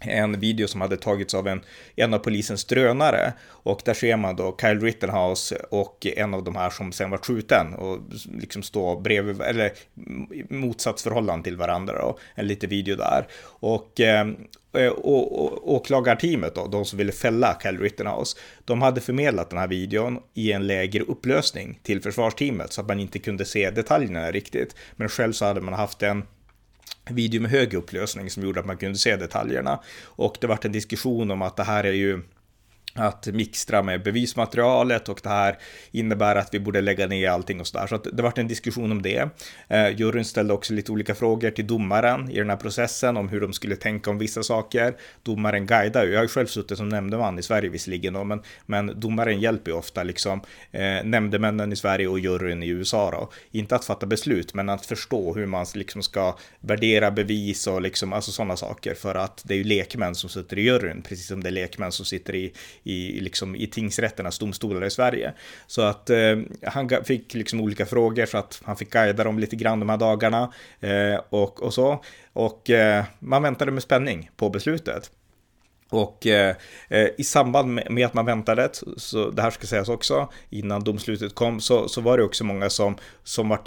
en 0.00 0.40
video 0.40 0.68
som 0.68 0.80
hade 0.80 0.96
tagits 0.96 1.34
av 1.34 1.48
en, 1.48 1.60
en 1.96 2.14
av 2.14 2.18
polisens 2.18 2.64
drönare 2.64 3.32
och 3.48 3.82
där 3.84 3.94
ser 3.94 4.16
man 4.16 4.36
då 4.36 4.56
Kyle 4.60 4.80
Rittenhouse 4.80 5.56
och 5.70 6.06
en 6.16 6.34
av 6.34 6.44
de 6.44 6.56
här 6.56 6.70
som 6.70 6.92
sen 6.92 7.10
var 7.10 7.18
skjuten 7.18 7.74
och 7.74 7.98
liksom 8.40 8.62
står 8.62 9.00
bredvid, 9.00 9.40
eller 9.40 9.72
motsatsförhållande 10.48 11.44
till 11.44 11.56
varandra 11.56 11.98
då, 11.98 12.18
en 12.34 12.46
liten 12.46 12.70
video 12.70 12.96
där. 12.96 13.26
Och, 13.44 14.00
ehm, 14.00 14.36
eh, 14.76 14.88
och, 14.88 15.44
och 15.44 15.74
åklagarteamet 15.74 16.54
då, 16.54 16.66
de 16.66 16.84
som 16.84 16.98
ville 16.98 17.12
fälla 17.12 17.58
Kyle 17.62 17.78
Rittenhouse, 17.78 18.38
de 18.64 18.82
hade 18.82 19.00
förmedlat 19.00 19.50
den 19.50 19.58
här 19.58 19.68
videon 19.68 20.18
i 20.34 20.52
en 20.52 20.66
lägre 20.66 21.02
upplösning 21.02 21.78
till 21.82 22.02
försvarsteamet 22.02 22.72
så 22.72 22.80
att 22.80 22.88
man 22.88 23.00
inte 23.00 23.18
kunde 23.18 23.44
se 23.44 23.70
detaljerna 23.70 24.30
riktigt. 24.30 24.76
Men 24.96 25.08
själv 25.08 25.32
så 25.32 25.44
hade 25.44 25.60
man 25.60 25.74
haft 25.74 26.02
en 26.02 26.22
video 27.12 27.42
med 27.42 27.50
hög 27.50 27.74
upplösning 27.74 28.30
som 28.30 28.42
gjorde 28.42 28.60
att 28.60 28.66
man 28.66 28.76
kunde 28.76 28.98
se 28.98 29.16
detaljerna. 29.16 29.80
Och 30.02 30.36
det 30.40 30.46
vart 30.46 30.64
en 30.64 30.72
diskussion 30.72 31.30
om 31.30 31.42
att 31.42 31.56
det 31.56 31.64
här 31.64 31.84
är 31.84 31.92
ju 31.92 32.20
att 32.94 33.26
mixtra 33.26 33.82
med 33.82 34.02
bevismaterialet 34.02 35.08
och 35.08 35.20
det 35.22 35.28
här 35.28 35.58
innebär 35.90 36.36
att 36.36 36.54
vi 36.54 36.60
borde 36.60 36.80
lägga 36.80 37.06
ner 37.06 37.28
allting 37.28 37.60
och 37.60 37.66
sådär. 37.66 37.86
Så 37.86 37.94
att 37.94 38.06
det 38.12 38.22
vart 38.22 38.38
en 38.38 38.48
diskussion 38.48 38.92
om 38.92 39.02
det. 39.02 39.28
Eh, 39.68 39.88
juryn 39.88 40.24
ställde 40.24 40.54
också 40.54 40.72
lite 40.72 40.92
olika 40.92 41.14
frågor 41.14 41.50
till 41.50 41.66
domaren 41.66 42.30
i 42.30 42.38
den 42.38 42.50
här 42.50 42.56
processen 42.56 43.16
om 43.16 43.28
hur 43.28 43.40
de 43.40 43.52
skulle 43.52 43.76
tänka 43.76 44.10
om 44.10 44.18
vissa 44.18 44.42
saker. 44.42 44.96
Domaren 45.22 45.66
guidar 45.66 46.04
ju. 46.04 46.10
Jag 46.10 46.18
har 46.18 46.24
ju 46.24 46.28
själv 46.28 46.46
suttit 46.46 46.78
som 46.78 46.88
nämndeman 46.88 47.38
i 47.38 47.42
Sverige 47.42 47.68
visserligen 47.68 48.12
då, 48.12 48.24
men, 48.24 48.42
men 48.66 49.00
domaren 49.00 49.40
hjälper 49.40 49.70
ju 49.70 49.76
ofta 49.76 50.02
liksom 50.02 50.40
eh, 50.72 51.04
nämndemännen 51.04 51.72
i 51.72 51.76
Sverige 51.76 52.08
och 52.08 52.18
juryn 52.18 52.62
i 52.62 52.68
USA 52.68 53.10
då. 53.10 53.30
Inte 53.50 53.76
att 53.76 53.84
fatta 53.84 54.06
beslut, 54.06 54.54
men 54.54 54.68
att 54.68 54.86
förstå 54.86 55.34
hur 55.34 55.46
man 55.46 55.66
liksom 55.74 56.02
ska 56.02 56.36
värdera 56.60 57.10
bevis 57.10 57.66
och 57.66 57.82
liksom 57.82 58.12
alltså 58.12 58.32
sådana 58.32 58.56
saker 58.56 58.94
för 58.94 59.14
att 59.14 59.42
det 59.44 59.54
är 59.54 59.58
ju 59.58 59.64
lekmän 59.64 60.14
som 60.14 60.30
sitter 60.30 60.58
i 60.58 60.62
juryn, 60.62 61.02
precis 61.02 61.26
som 61.26 61.42
det 61.42 61.48
är 61.48 61.52
lekmän 61.52 61.92
som 61.92 62.04
sitter 62.04 62.34
i 62.34 62.52
i, 62.82 63.20
liksom, 63.20 63.56
i 63.56 63.66
tingsrätternas 63.66 64.38
domstolar 64.38 64.86
i 64.86 64.90
Sverige. 64.90 65.32
Så 65.66 65.82
att 65.82 66.10
eh, 66.10 66.38
han 66.66 66.90
fick 67.04 67.34
liksom 67.34 67.60
olika 67.60 67.86
frågor 67.86 68.26
så 68.26 68.38
att 68.38 68.62
han 68.64 68.76
fick 68.76 68.90
guida 68.90 69.24
dem 69.24 69.38
lite 69.38 69.56
grann 69.56 69.80
de 69.80 69.88
här 69.88 69.96
dagarna 69.96 70.52
eh, 70.80 71.20
och, 71.28 71.62
och 71.62 71.74
så. 71.74 72.04
Och 72.32 72.70
eh, 72.70 73.04
man 73.18 73.42
väntade 73.42 73.72
med 73.72 73.82
spänning 73.82 74.30
på 74.36 74.50
beslutet. 74.50 75.10
Och 75.90 76.26
eh, 76.26 76.56
eh, 76.88 77.08
i 77.18 77.24
samband 77.24 77.74
med, 77.74 77.90
med, 77.90 78.06
att 78.06 78.14
man 78.14 78.26
väntade, 78.26 78.68
så 78.96 79.30
det 79.30 79.42
här 79.42 79.50
ska 79.50 79.66
sägas 79.66 79.88
också, 79.88 80.28
innan 80.50 80.84
domslutet 80.84 81.34
kom, 81.34 81.60
så, 81.60 81.88
så 81.88 82.00
var 82.00 82.18
det 82.18 82.24
också 82.24 82.44
många 82.44 82.70
som, 82.70 82.96
som 83.24 83.48
var 83.48 83.60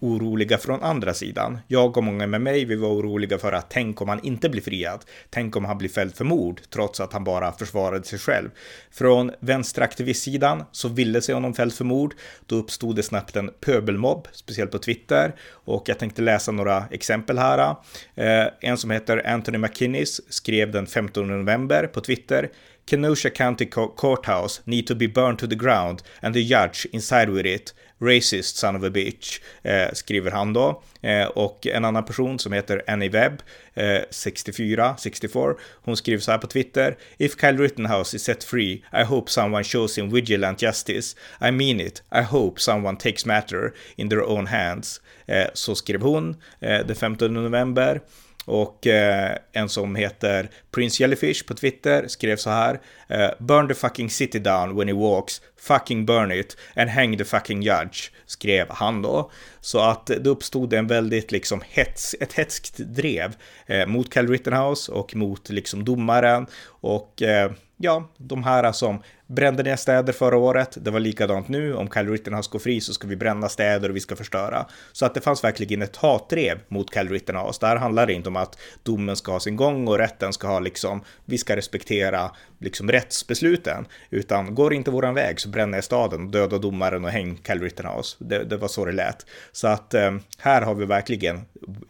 oroliga 0.00 0.58
från 0.58 0.82
andra 0.82 1.14
sidan. 1.14 1.58
Jag 1.68 1.96
och 1.96 2.04
många 2.04 2.26
med 2.26 2.40
mig, 2.40 2.64
vi 2.64 2.76
var 2.76 2.88
oroliga 2.88 3.38
för 3.38 3.52
att 3.52 3.70
tänk 3.70 4.00
om 4.00 4.08
han 4.08 4.20
inte 4.24 4.48
blir 4.48 4.62
friad, 4.62 5.04
tänk 5.30 5.56
om 5.56 5.64
han 5.64 5.78
blir 5.78 5.88
fälld 5.88 6.14
för 6.14 6.24
mord, 6.24 6.60
trots 6.70 7.00
att 7.00 7.12
han 7.12 7.24
bara 7.24 7.52
försvarade 7.52 8.04
sig 8.04 8.18
själv. 8.18 8.50
Från 8.90 9.30
vänsteraktivistsidan 9.40 10.64
så 10.72 10.88
ville 10.88 11.22
sig 11.22 11.34
honom 11.34 11.54
fälld 11.54 11.72
för 11.72 11.84
mord, 11.84 12.14
då 12.46 12.56
uppstod 12.56 12.96
det 12.96 13.02
snabbt 13.02 13.36
en 13.36 13.50
pöbelmobb, 13.60 14.28
speciellt 14.32 14.70
på 14.70 14.78
Twitter, 14.78 15.34
och 15.50 15.88
jag 15.88 15.98
tänkte 15.98 16.22
läsa 16.22 16.52
några 16.52 16.84
exempel 16.90 17.38
här. 17.38 17.76
Eh, 18.14 18.46
en 18.60 18.76
som 18.76 18.90
heter 18.90 19.26
Anthony 19.26 19.58
McKinnis 19.58 20.20
skrev 20.28 20.70
den 20.70 20.86
15 20.86 21.28
november 21.28 21.63
november 21.64 21.86
på 21.86 22.00
Twitter. 22.00 22.50
Kenosha 22.86 23.30
County 23.30 23.66
Courthouse 23.96 24.60
need 24.66 24.86
to 24.86 24.94
be 24.94 25.08
burned 25.08 25.38
to 25.38 25.46
the 25.46 25.56
ground 25.56 26.02
and 26.22 26.34
the 26.34 26.42
judge 26.42 26.86
inside 26.92 27.30
with 27.30 27.46
it. 27.46 27.72
Racist 28.00 28.56
son 28.56 28.76
of 28.76 28.84
a 28.84 28.90
bitch, 28.90 29.40
eh, 29.62 29.92
skriver 29.92 30.30
han 30.30 30.52
då. 30.52 30.82
Eh, 31.02 31.26
och 31.26 31.66
en 31.66 31.84
annan 31.84 32.04
person 32.04 32.38
som 32.38 32.52
heter 32.52 32.82
Annie 32.86 33.08
Webb, 33.08 33.42
eh, 33.74 34.02
64, 34.10 34.96
64, 34.98 35.54
hon 35.84 35.96
skriver 35.96 36.20
så 36.20 36.30
här 36.30 36.38
på 36.38 36.46
Twitter. 36.46 36.96
If 37.18 37.40
Kyle 37.40 37.58
Rittenhouse 37.58 38.16
is 38.16 38.22
set 38.22 38.44
free, 38.44 38.82
I 38.92 39.02
hope 39.02 39.30
someone 39.30 39.64
shows 39.64 39.98
him 39.98 40.10
vigilant 40.10 40.62
justice. 40.62 41.16
I 41.40 41.50
mean 41.50 41.80
it. 41.80 42.02
I 42.12 42.22
hope 42.22 42.60
someone 42.60 42.96
takes 42.96 43.26
matter 43.26 43.72
in 43.96 44.08
their 44.08 44.22
own 44.22 44.46
hands. 44.46 45.00
Eh, 45.26 45.46
så 45.54 45.74
skrev 45.74 46.02
hon 46.02 46.36
eh, 46.60 46.86
den 46.86 46.96
15 46.96 47.34
november. 47.34 48.00
Och 48.44 48.86
eh, 48.86 49.36
en 49.52 49.68
som 49.68 49.96
heter 49.96 50.50
Prince 50.70 51.02
Jellyfish 51.02 51.46
på 51.46 51.54
Twitter 51.54 52.08
skrev 52.08 52.36
så 52.36 52.50
här. 52.50 52.80
Eh, 53.08 53.30
burn 53.38 53.68
the 53.68 53.74
fucking 53.74 54.10
city 54.10 54.38
down 54.38 54.76
when 54.76 54.88
he 54.88 54.94
walks, 54.94 55.40
fucking 55.60 56.06
burn 56.06 56.32
it 56.32 56.56
and 56.76 56.90
hang 56.90 57.18
the 57.18 57.24
fucking 57.24 57.62
judge, 57.62 58.10
skrev 58.26 58.66
han 58.70 59.02
då. 59.02 59.30
Så 59.60 59.80
att 59.80 60.06
det 60.06 60.26
uppstod 60.26 60.72
en 60.72 60.86
väldigt 60.86 61.32
liksom 61.32 61.62
hets, 61.68 62.14
ett 62.20 62.32
hetskt 62.32 62.78
drev 62.78 63.36
eh, 63.66 63.86
mot 63.86 64.10
Cal 64.10 64.28
Rittenhouse 64.28 64.92
och 64.92 65.16
mot 65.16 65.50
liksom 65.50 65.84
domaren. 65.84 66.46
Och 66.66 67.22
eh, 67.22 67.52
ja, 67.84 68.08
de 68.16 68.44
här 68.44 68.72
som 68.72 69.02
brände 69.26 69.62
ner 69.62 69.76
städer 69.76 70.12
förra 70.12 70.36
året. 70.36 70.78
Det 70.80 70.90
var 70.90 71.00
likadant 71.00 71.48
nu. 71.48 71.74
Om 71.74 71.88
Kyle 71.90 72.08
Rittenhouse 72.08 72.50
går 72.52 72.58
fri 72.58 72.80
så 72.80 72.92
ska 72.92 73.06
vi 73.08 73.16
bränna 73.16 73.48
städer 73.48 73.88
och 73.88 73.96
vi 73.96 74.00
ska 74.00 74.16
förstöra. 74.16 74.66
Så 74.92 75.06
att 75.06 75.14
det 75.14 75.20
fanns 75.20 75.44
verkligen 75.44 75.82
ett 75.82 75.96
hatdrev 75.96 76.58
mot 76.68 76.94
Kyle 76.94 77.08
Rittenhouse. 77.08 77.58
Det 77.60 77.66
här 77.66 77.76
handlar 77.76 78.10
inte 78.10 78.28
om 78.28 78.36
att 78.36 78.58
domen 78.82 79.16
ska 79.16 79.32
ha 79.32 79.40
sin 79.40 79.56
gång 79.56 79.88
och 79.88 79.98
rätten 79.98 80.32
ska 80.32 80.46
ha 80.46 80.60
liksom, 80.60 81.04
vi 81.24 81.38
ska 81.38 81.56
respektera 81.56 82.30
liksom 82.58 82.90
rättsbesluten. 82.90 83.86
Utan 84.10 84.54
går 84.54 84.74
inte 84.74 84.90
våran 84.90 85.14
väg 85.14 85.40
så 85.40 85.48
bränner 85.48 85.78
jag 85.78 85.84
staden, 85.84 86.30
döda 86.30 86.58
domaren 86.58 87.04
och 87.04 87.10
häng 87.10 87.40
Kyle 87.46 87.62
Rittenhouse. 87.62 88.16
Det, 88.18 88.44
det 88.44 88.56
var 88.56 88.68
så 88.68 88.84
det 88.84 88.92
lät. 88.92 89.26
Så 89.52 89.68
att 89.68 89.94
eh, 89.94 90.14
här 90.38 90.62
har 90.62 90.74
vi 90.74 90.84
verkligen 90.84 91.40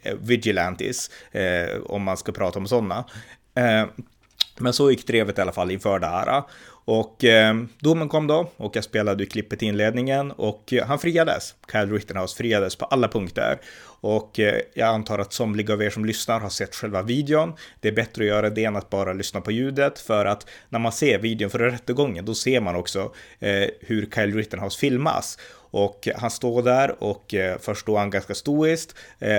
eh, 0.02 0.14
vigilantis, 0.20 1.10
eh, 1.32 1.80
om 1.86 2.02
man 2.02 2.16
ska 2.16 2.32
prata 2.32 2.58
om 2.58 2.66
sådana. 2.66 3.04
Eh, 3.54 3.86
men 4.58 4.72
så 4.72 4.90
gick 4.90 5.06
drevet 5.06 5.38
i 5.38 5.40
alla 5.40 5.52
fall 5.52 5.70
inför 5.70 5.98
det 5.98 6.06
här. 6.06 6.42
Och 6.86 7.24
eh, 7.24 7.54
domen 7.78 8.08
kom 8.08 8.26
då 8.26 8.50
och 8.56 8.76
jag 8.76 8.84
spelade 8.84 9.22
ju 9.22 9.28
klippet 9.28 9.62
i 9.62 9.66
inledningen 9.66 10.30
och 10.30 10.74
han 10.86 10.98
friades. 10.98 11.54
Kyle 11.72 11.92
Rittenhouse 11.92 12.36
friades 12.36 12.76
på 12.76 12.84
alla 12.84 13.08
punkter. 13.08 13.58
Och 14.06 14.40
eh, 14.40 14.60
jag 14.74 14.88
antar 14.88 15.18
att 15.18 15.32
somliga 15.32 15.72
av 15.72 15.82
er 15.82 15.90
som 15.90 16.04
lyssnar 16.04 16.40
har 16.40 16.48
sett 16.48 16.74
själva 16.74 17.02
videon. 17.02 17.52
Det 17.80 17.88
är 17.88 17.92
bättre 17.92 18.22
att 18.22 18.28
göra 18.28 18.50
det 18.50 18.64
än 18.64 18.76
att 18.76 18.90
bara 18.90 19.12
lyssna 19.12 19.40
på 19.40 19.52
ljudet 19.52 19.98
för 19.98 20.26
att 20.26 20.46
när 20.68 20.78
man 20.78 20.92
ser 20.92 21.18
videon 21.18 21.50
för 21.50 21.58
rättegången 21.58 22.24
då 22.24 22.34
ser 22.34 22.60
man 22.60 22.76
också 22.76 23.12
eh, 23.38 23.68
hur 23.80 24.10
Kyle 24.14 24.34
Rittenhouse 24.34 24.78
filmas. 24.78 25.38
Och 25.70 26.08
han 26.16 26.30
står 26.30 26.62
där 26.62 27.02
och 27.02 27.34
eh, 27.34 27.58
först 27.60 27.80
står 27.80 27.98
han 27.98 28.10
ganska 28.10 28.34
stoiskt. 28.34 28.94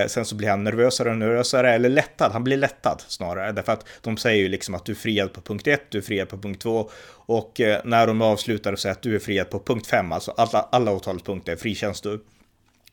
Sen 0.07 0.25
så 0.25 0.35
blir 0.35 0.49
han 0.49 0.63
nervösare 0.63 1.09
och 1.09 1.17
nervösare, 1.17 1.73
eller 1.73 1.89
lättad. 1.89 2.31
Han 2.31 2.43
blir 2.43 2.57
lättad 2.57 3.03
snarare, 3.07 3.51
därför 3.51 3.73
att 3.73 3.85
de 4.01 4.17
säger 4.17 4.43
ju 4.43 4.49
liksom 4.49 4.75
att 4.75 4.85
du 4.85 4.91
är 4.91 4.95
friad 4.95 5.33
på 5.33 5.41
punkt 5.41 5.67
1, 5.67 5.81
du 5.89 5.97
är 5.97 6.01
friad 6.01 6.29
på 6.29 6.37
punkt 6.37 6.61
2 6.61 6.89
och 7.25 7.61
när 7.83 8.07
de 8.07 8.21
avslutar 8.21 8.73
och 8.73 8.79
säger 8.79 8.95
att 8.95 9.01
du 9.01 9.15
är 9.15 9.19
friad 9.19 9.49
på 9.49 9.59
punkt 9.59 9.87
5, 9.87 10.11
alltså 10.11 10.31
alla, 10.31 10.67
alla 10.71 10.91
åtalspunkter 10.91 11.55
frikänns 11.55 12.01
du 12.01 12.19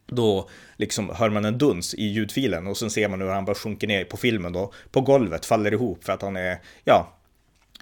då 0.06 0.49
liksom 0.76 1.11
hör 1.14 1.30
man 1.30 1.44
en 1.44 1.59
duns 1.59 1.94
i 1.94 2.04
ljudfilen 2.04 2.66
och 2.66 2.76
sen 2.76 2.90
ser 2.90 3.09
man 3.09 3.21
hur 3.21 3.28
han 3.28 3.44
bara 3.44 3.54
sjunker 3.54 3.87
ner 3.87 4.04
på 4.04 4.16
filmen 4.16 4.52
då 4.52 4.73
på 4.90 5.00
golvet, 5.00 5.47
faller 5.47 5.73
ihop 5.73 6.04
för 6.04 6.12
att 6.12 6.23
han 6.23 6.37
är, 6.37 6.61
ja, 6.85 7.12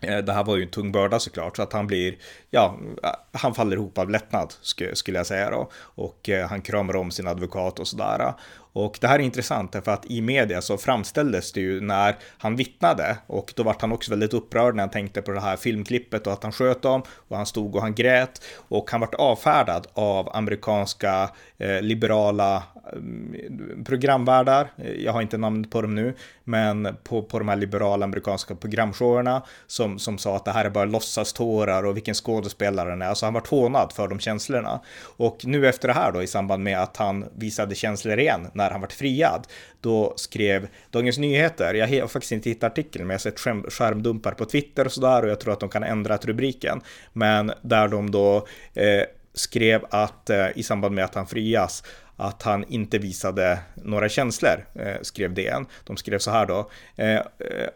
eh, 0.02 0.18
det 0.18 0.32
här 0.32 0.44
var 0.44 0.56
ju 0.56 0.62
en 0.62 0.70
tung 0.70 0.92
börda 0.92 1.18
såklart, 1.18 1.56
så 1.56 1.62
att 1.62 1.72
han 1.72 1.86
blir, 1.86 2.16
ja, 2.50 2.78
eh, 3.02 3.10
han 3.32 3.54
faller 3.54 3.76
ihop 3.76 3.98
av 3.98 4.10
lättnad 4.10 4.54
skulle 4.92 5.18
jag 5.18 5.26
säga 5.26 5.50
då. 5.50 5.70
Och 5.74 6.28
eh, 6.28 6.48
han 6.48 6.62
kramar 6.62 6.96
om 6.96 7.10
sin 7.10 7.26
advokat 7.26 7.78
och 7.78 7.88
sådär. 7.88 8.34
Och 8.72 8.98
det 9.00 9.06
här 9.06 9.18
är 9.18 9.22
intressant 9.22 9.72
därför 9.72 9.92
att 9.92 10.06
i 10.06 10.20
media 10.20 10.62
så 10.62 10.78
framställdes 10.78 11.52
det 11.52 11.60
ju 11.60 11.80
när 11.80 12.16
han 12.38 12.56
vittnade 12.56 13.16
och 13.26 13.52
då 13.56 13.62
vart 13.62 13.80
han 13.80 13.92
också 13.92 14.10
väldigt 14.10 14.34
upprörd 14.34 14.74
när 14.74 14.82
han 14.82 14.90
tänkte 14.90 15.22
på 15.22 15.30
det 15.30 15.40
här 15.40 15.56
filmklippet 15.56 16.26
och 16.26 16.32
att 16.32 16.42
han 16.42 16.52
sköt 16.52 16.82
dem 16.82 17.02
och 17.28 17.36
han 17.36 17.46
stod 17.46 17.74
och 17.74 17.82
han 17.82 17.94
grät 17.94 18.42
och 18.68 18.90
han 18.90 19.00
vart 19.00 19.14
avfärdad 19.14 19.86
av 19.92 20.36
amerikanska 20.36 21.30
eh, 21.58 21.82
liberala 21.82 22.56
eh, 22.56 23.82
programvärdar. 23.84 24.72
Jag 24.98 25.12
har 25.12 25.22
inte 25.22 25.38
namnet 25.38 25.70
på 25.70 25.82
dem 25.82 25.94
nu, 25.94 26.14
men 26.44 26.96
på, 27.04 27.22
på 27.22 27.38
de 27.38 27.48
här 27.48 27.56
liberala 27.56 28.04
amerikanska 28.04 28.54
programshowerna 28.54 29.42
som, 29.66 29.98
som 29.98 30.18
sa 30.18 30.36
att 30.36 30.44
det 30.44 30.52
här 30.52 30.64
är 30.64 30.70
bara 30.70 30.84
låtsastårar 30.84 31.82
och 31.86 31.96
vilken 31.96 32.14
skådespelare 32.14 32.90
han 32.90 33.02
är. 33.02 33.06
Alltså 33.06 33.26
han 33.26 33.34
vart 33.34 33.46
hånad 33.46 33.92
för 33.92 34.08
de 34.08 34.18
känslorna. 34.18 34.80
Och 35.16 35.38
nu 35.44 35.68
efter 35.68 35.88
det 35.88 35.94
här 35.94 36.12
då 36.12 36.22
i 36.22 36.26
samband 36.26 36.62
med 36.62 36.82
att 36.82 36.96
han 36.96 37.24
visade 37.34 37.74
känslor 37.74 38.18
igen 38.18 38.50
när 38.60 38.70
han 38.70 38.80
vart 38.80 38.92
friad, 38.92 39.46
då 39.80 40.12
skrev 40.16 40.68
Dagens 40.90 41.18
Nyheter, 41.18 41.74
jag 41.74 42.00
har 42.00 42.08
faktiskt 42.08 42.32
inte 42.32 42.48
hittat 42.48 42.72
artikeln, 42.72 43.06
men 43.06 43.14
jag 43.14 43.32
har 43.32 43.62
sett 43.62 43.72
skärmdumpar 43.72 44.32
på 44.32 44.44
Twitter 44.44 44.84
och 44.84 44.92
sådär 44.92 45.22
och 45.22 45.30
jag 45.30 45.40
tror 45.40 45.52
att 45.52 45.60
de 45.60 45.68
kan 45.68 45.82
ändra 45.82 46.16
rubriken, 46.16 46.80
men 47.12 47.52
där 47.62 47.88
de 47.88 48.10
då 48.10 48.46
eh, 48.74 49.02
skrev 49.34 49.84
att 49.90 50.30
eh, 50.30 50.46
i 50.54 50.62
samband 50.62 50.94
med 50.94 51.04
att 51.04 51.14
han 51.14 51.26
frias 51.26 51.82
att 52.20 52.42
han 52.42 52.64
inte 52.68 52.98
visade 52.98 53.58
några 53.74 54.08
känslor, 54.08 54.66
eh, 54.74 54.96
skrev 55.02 55.34
DN. 55.34 55.66
De 55.84 55.96
skrev 55.96 56.18
så 56.18 56.30
här 56.30 56.46
då. 56.46 56.70
Eh, 56.96 57.20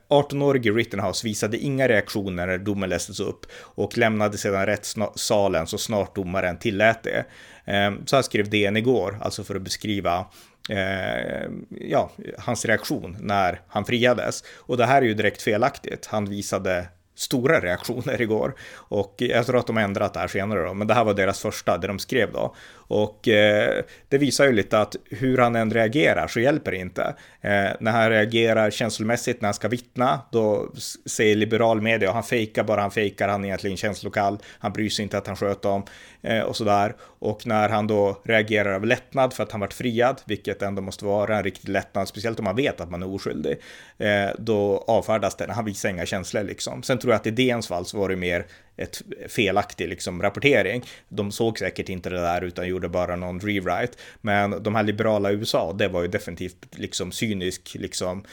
18-årige 0.08 0.70
Rittenhouse 0.70 1.26
visade 1.26 1.58
inga 1.58 1.88
reaktioner 1.88 2.46
när 2.46 2.58
domen 2.58 2.88
lästes 2.88 3.20
upp 3.20 3.46
och 3.60 3.98
lämnade 3.98 4.38
sedan 4.38 4.66
rättssalen 4.66 5.66
så 5.66 5.78
snart 5.78 6.14
domaren 6.14 6.58
tillät 6.58 7.02
det. 7.02 7.24
Eh, 7.64 7.92
så 8.06 8.16
här 8.16 8.22
skrev 8.22 8.50
DN 8.50 8.76
igår, 8.76 9.18
alltså 9.20 9.44
för 9.44 9.54
att 9.54 9.62
beskriva 9.62 10.26
eh, 10.70 11.50
ja, 11.70 12.10
hans 12.38 12.64
reaktion 12.64 13.16
när 13.20 13.60
han 13.68 13.84
friades. 13.84 14.44
Och 14.56 14.76
det 14.76 14.86
här 14.86 15.02
är 15.02 15.06
ju 15.06 15.14
direkt 15.14 15.42
felaktigt. 15.42 16.06
Han 16.06 16.24
visade 16.24 16.86
stora 17.14 17.60
reaktioner 17.60 18.22
igår. 18.22 18.54
Och 18.74 19.14
jag 19.18 19.46
tror 19.46 19.58
att 19.58 19.66
de 19.66 19.76
har 19.76 19.84
ändrat 19.84 20.14
det 20.14 20.20
här 20.20 20.28
senare 20.28 20.62
då, 20.62 20.74
men 20.74 20.86
det 20.86 20.94
här 20.94 21.04
var 21.04 21.14
deras 21.14 21.40
första, 21.40 21.78
det 21.78 21.86
de 21.86 21.98
skrev 21.98 22.32
då. 22.32 22.54
Och 22.86 23.28
eh, 23.28 23.84
det 24.08 24.18
visar 24.18 24.46
ju 24.46 24.52
lite 24.52 24.78
att 24.78 24.96
hur 25.10 25.38
han 25.38 25.56
än 25.56 25.70
reagerar 25.70 26.26
så 26.26 26.40
hjälper 26.40 26.70
det 26.70 26.76
inte. 26.76 27.02
Eh, 27.40 27.70
när 27.80 27.90
han 27.90 28.10
reagerar 28.10 28.70
känslomässigt 28.70 29.40
när 29.40 29.46
han 29.46 29.54
ska 29.54 29.68
vittna, 29.68 30.20
då 30.32 30.72
säger 31.06 31.36
liberal 31.36 31.80
media, 31.80 32.12
han 32.12 32.22
fejkar 32.22 32.64
bara, 32.64 32.80
han 32.80 32.90
fejkar, 32.90 33.28
han 33.28 33.44
är 33.44 33.48
egentligen 33.48 33.76
känslokall, 33.76 34.38
han 34.58 34.72
bryr 34.72 34.90
sig 34.90 35.02
inte 35.02 35.18
att 35.18 35.26
han 35.26 35.36
sköt 35.36 35.62
dem 35.62 35.84
eh, 36.22 36.40
och 36.40 36.56
sådär. 36.56 36.94
Och 37.24 37.46
när 37.46 37.68
han 37.68 37.86
då 37.86 38.20
reagerar 38.24 38.72
av 38.72 38.86
lättnad 38.86 39.32
för 39.32 39.42
att 39.42 39.52
han 39.52 39.60
varit 39.60 39.74
friad, 39.74 40.22
vilket 40.24 40.62
ändå 40.62 40.82
måste 40.82 41.04
vara 41.04 41.36
en 41.36 41.44
riktig 41.44 41.68
lättnad, 41.68 42.08
speciellt 42.08 42.38
om 42.38 42.44
man 42.44 42.56
vet 42.56 42.80
att 42.80 42.90
man 42.90 43.02
är 43.02 43.14
oskyldig, 43.14 43.56
eh, 43.98 44.28
då 44.38 44.84
avfärdas 44.86 45.36
det, 45.36 45.52
han 45.52 45.64
visar 45.64 45.88
inga 45.88 46.06
känslor 46.06 46.42
liksom. 46.42 46.82
Sen 46.82 46.98
tror 46.98 47.12
jag 47.12 47.20
att 47.20 47.26
i 47.26 47.30
DNs 47.30 47.68
fall 47.68 47.86
så 47.86 47.98
var 47.98 48.08
det 48.08 48.16
mer 48.16 48.46
ett 48.76 49.02
felaktig 49.28 49.88
liksom, 49.88 50.22
rapportering. 50.22 50.84
De 51.08 51.32
såg 51.32 51.58
säkert 51.58 51.88
inte 51.88 52.10
det 52.10 52.20
där 52.20 52.42
utan 52.42 52.68
gjorde 52.68 52.88
bara 52.88 53.16
någon 53.16 53.40
rewrite. 53.40 53.96
Men 54.20 54.62
de 54.62 54.74
här 54.74 54.82
liberala 54.82 55.32
USA, 55.32 55.72
det 55.72 55.88
var 55.88 56.02
ju 56.02 56.08
definitivt 56.08 56.66
liksom 56.70 57.12
cynisk, 57.12 57.76
liksom, 57.78 58.24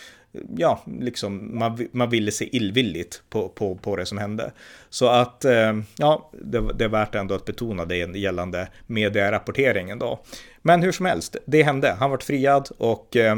ja, 0.58 0.84
liksom 1.00 1.60
man, 1.60 1.88
man 1.92 2.10
ville 2.10 2.32
se 2.32 2.56
illvilligt 2.56 3.24
på, 3.30 3.50
på, 3.50 3.76
på 3.76 3.96
det 3.96 4.06
som 4.06 4.18
hände. 4.18 4.52
Så 4.90 5.08
att, 5.08 5.46
eh, 5.46 5.74
ja, 5.98 6.30
det, 6.42 6.74
det 6.74 6.84
är 6.84 6.90
värt 6.90 7.16
ändå 7.16 7.36
att 7.36 7.46
betona 7.46 7.86
det 7.86 7.98
gällande 7.98 8.68
medierapporteringen 8.88 10.00
då. 10.00 10.20
Men 10.62 10.84
hur 10.84 10.92
som 10.92 11.06
helst, 11.06 11.36
det 11.46 11.64
hände. 11.64 11.96
Han 12.00 12.10
vart 12.10 12.24
friad 12.24 12.70
och 12.78 13.16
eh, 13.16 13.38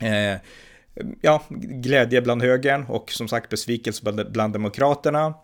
eh 0.00 0.38
ja, 1.20 1.42
glädje 1.58 2.22
bland 2.22 2.42
högern 2.42 2.84
och 2.88 3.10
som 3.10 3.28
sagt 3.28 3.50
besvikelse 3.50 4.02
bland, 4.02 4.32
bland 4.32 4.52
demokraterna. 4.52 5.34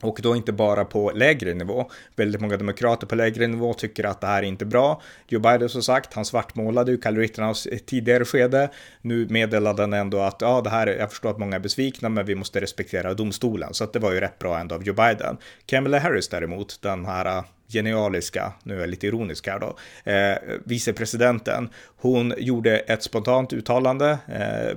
Och 0.00 0.18
då 0.22 0.36
inte 0.36 0.52
bara 0.52 0.84
på 0.84 1.10
lägre 1.14 1.54
nivå. 1.54 1.90
Väldigt 2.16 2.40
många 2.40 2.56
demokrater 2.56 3.06
på 3.06 3.14
lägre 3.14 3.46
nivå 3.46 3.74
tycker 3.74 4.04
att 4.04 4.20
det 4.20 4.26
här 4.26 4.42
är 4.42 4.46
inte 4.46 4.64
bra. 4.64 5.02
Joe 5.28 5.40
Biden 5.40 5.68
som 5.68 5.82
sagt, 5.82 6.14
han 6.14 6.24
svartmålade 6.24 6.90
ju 6.90 7.00
Kyle 7.02 7.16
Rittenhouse 7.16 7.70
ett 7.70 7.86
tidigare 7.86 8.24
skede. 8.24 8.70
Nu 9.00 9.26
meddelade 9.30 9.82
han 9.82 9.92
ändå 9.92 10.20
att 10.20 10.36
ja, 10.40 10.60
det 10.60 10.70
här, 10.70 10.86
jag 10.86 11.10
förstår 11.10 11.30
att 11.30 11.38
många 11.38 11.56
är 11.56 11.60
besvikna, 11.60 12.08
men 12.08 12.26
vi 12.26 12.34
måste 12.34 12.60
respektera 12.60 13.14
domstolen. 13.14 13.74
Så 13.74 13.84
att 13.84 13.92
det 13.92 13.98
var 13.98 14.12
ju 14.12 14.20
rätt 14.20 14.38
bra 14.38 14.58
ändå 14.58 14.74
av 14.74 14.82
Joe 14.84 14.94
Biden. 14.94 15.36
Kamala 15.66 15.98
Harris 15.98 16.28
däremot, 16.28 16.82
den 16.82 17.04
här 17.04 17.44
genialiska, 17.68 18.52
nu 18.62 18.76
är 18.76 18.80
jag 18.80 18.88
lite 18.88 19.06
ironisk 19.06 19.46
här 19.46 19.58
då, 19.58 19.76
eh, 20.10 20.58
vicepresidenten. 20.64 21.68
Hon 21.96 22.34
gjorde 22.36 22.78
ett 22.78 23.02
spontant 23.02 23.52
uttalande 23.52 24.18
eh, 24.28 24.76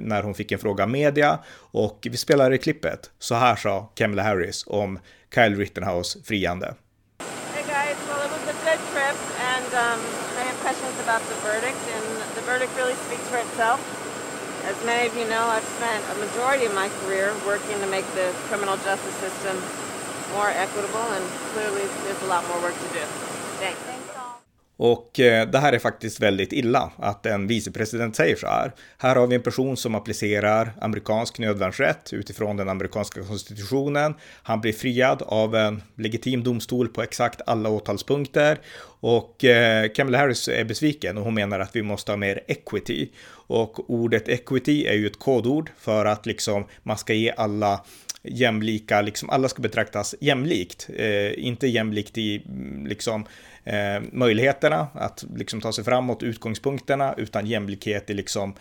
när 0.00 0.22
hon 0.22 0.34
fick 0.34 0.52
en 0.52 0.58
fråga 0.58 0.84
av 0.84 0.90
media 0.90 1.38
och 1.72 2.06
vi 2.10 2.16
spelar 2.16 2.52
i 2.52 2.58
klippet. 2.58 3.10
Så 3.18 3.34
här 3.34 3.56
sa 3.56 3.90
Kamala 3.94 4.22
Harris 4.22 4.64
om 4.66 4.98
Kyle 5.34 5.56
Rittenhouse 5.56 6.18
friande. 6.24 6.74
Hey 7.54 7.62
guys, 7.62 7.98
well 8.08 8.22
it 8.26 8.30
was 8.32 8.44
a 8.48 8.56
good 8.64 8.80
trip 8.92 9.18
and 9.54 9.70
um, 9.84 10.00
I 10.40 10.42
have 10.48 10.58
questions 10.66 10.96
about 11.06 11.22
the 11.30 11.38
verdict 11.48 11.82
and 11.96 12.06
the 12.36 12.42
verdict 12.50 12.72
really 12.78 12.96
speaks 13.06 13.26
for 13.30 13.38
itself. 13.38 13.80
As 14.70 14.78
many 14.84 15.06
of 15.08 15.14
you 15.16 15.26
know, 15.34 15.44
I've 15.54 15.68
spent 15.78 16.02
a 16.14 16.16
majority 16.26 16.66
of 16.66 16.74
my 16.74 16.88
career 17.00 17.28
working 17.46 17.78
to 17.84 17.86
make 17.86 18.06
the 18.20 18.28
criminal 18.48 18.76
justice 18.88 19.14
system 19.26 19.56
more 20.34 20.50
equitable 20.50 21.06
and 21.16 21.24
clearly 21.52 21.86
there's 22.04 22.22
a 22.22 22.28
lot 22.34 22.42
more 22.48 22.60
work 22.60 22.74
to 22.74 22.88
do. 22.94 23.04
Thanks. 23.60 23.96
Och 24.78 25.20
eh, 25.20 25.48
det 25.48 25.58
här 25.58 25.72
är 25.72 25.78
faktiskt 25.78 26.20
väldigt 26.20 26.52
illa 26.52 26.92
att 26.96 27.26
en 27.26 27.46
vicepresident 27.46 28.16
säger 28.16 28.36
så 28.36 28.46
här. 28.46 28.72
Här 28.98 29.16
har 29.16 29.26
vi 29.26 29.34
en 29.34 29.42
person 29.42 29.76
som 29.76 29.94
applicerar 29.94 30.72
amerikansk 30.80 31.38
nödvärnsrätt 31.38 32.12
utifrån 32.12 32.56
den 32.56 32.68
amerikanska 32.68 33.22
konstitutionen. 33.22 34.14
Han 34.42 34.60
blir 34.60 34.72
friad 34.72 35.22
av 35.22 35.54
en 35.54 35.82
legitim 35.94 36.42
domstol 36.42 36.88
på 36.88 37.02
exakt 37.02 37.40
alla 37.46 37.70
åtalspunkter 37.70 38.58
och 39.00 39.44
eh, 39.44 39.88
Kamala 39.88 40.18
Harris 40.18 40.48
är 40.48 40.64
besviken 40.64 41.18
och 41.18 41.24
hon 41.24 41.34
menar 41.34 41.60
att 41.60 41.76
vi 41.76 41.82
måste 41.82 42.12
ha 42.12 42.16
mer 42.16 42.40
equity. 42.46 43.08
Och 43.48 43.90
ordet 43.90 44.28
equity 44.28 44.86
är 44.86 44.94
ju 44.94 45.06
ett 45.06 45.18
kodord 45.18 45.70
för 45.78 46.04
att 46.04 46.26
liksom 46.26 46.64
man 46.82 46.98
ska 46.98 47.12
ge 47.12 47.34
alla 47.36 47.84
jämlika, 48.28 49.02
liksom 49.02 49.30
alla 49.30 49.48
ska 49.48 49.62
betraktas 49.62 50.14
jämlikt. 50.20 50.88
Eh, 50.96 51.46
inte 51.46 51.66
jämlikt 51.66 52.18
i 52.18 52.42
liksom 52.86 53.26
eh, 53.64 54.02
möjligheterna 54.12 54.88
att 54.94 55.24
liksom 55.36 55.60
ta 55.60 55.72
sig 55.72 55.84
framåt, 55.84 56.22
utgångspunkterna, 56.22 57.14
utan 57.16 57.46
jämlikhet 57.46 58.10
i 58.10 58.14
liksom 58.14 58.54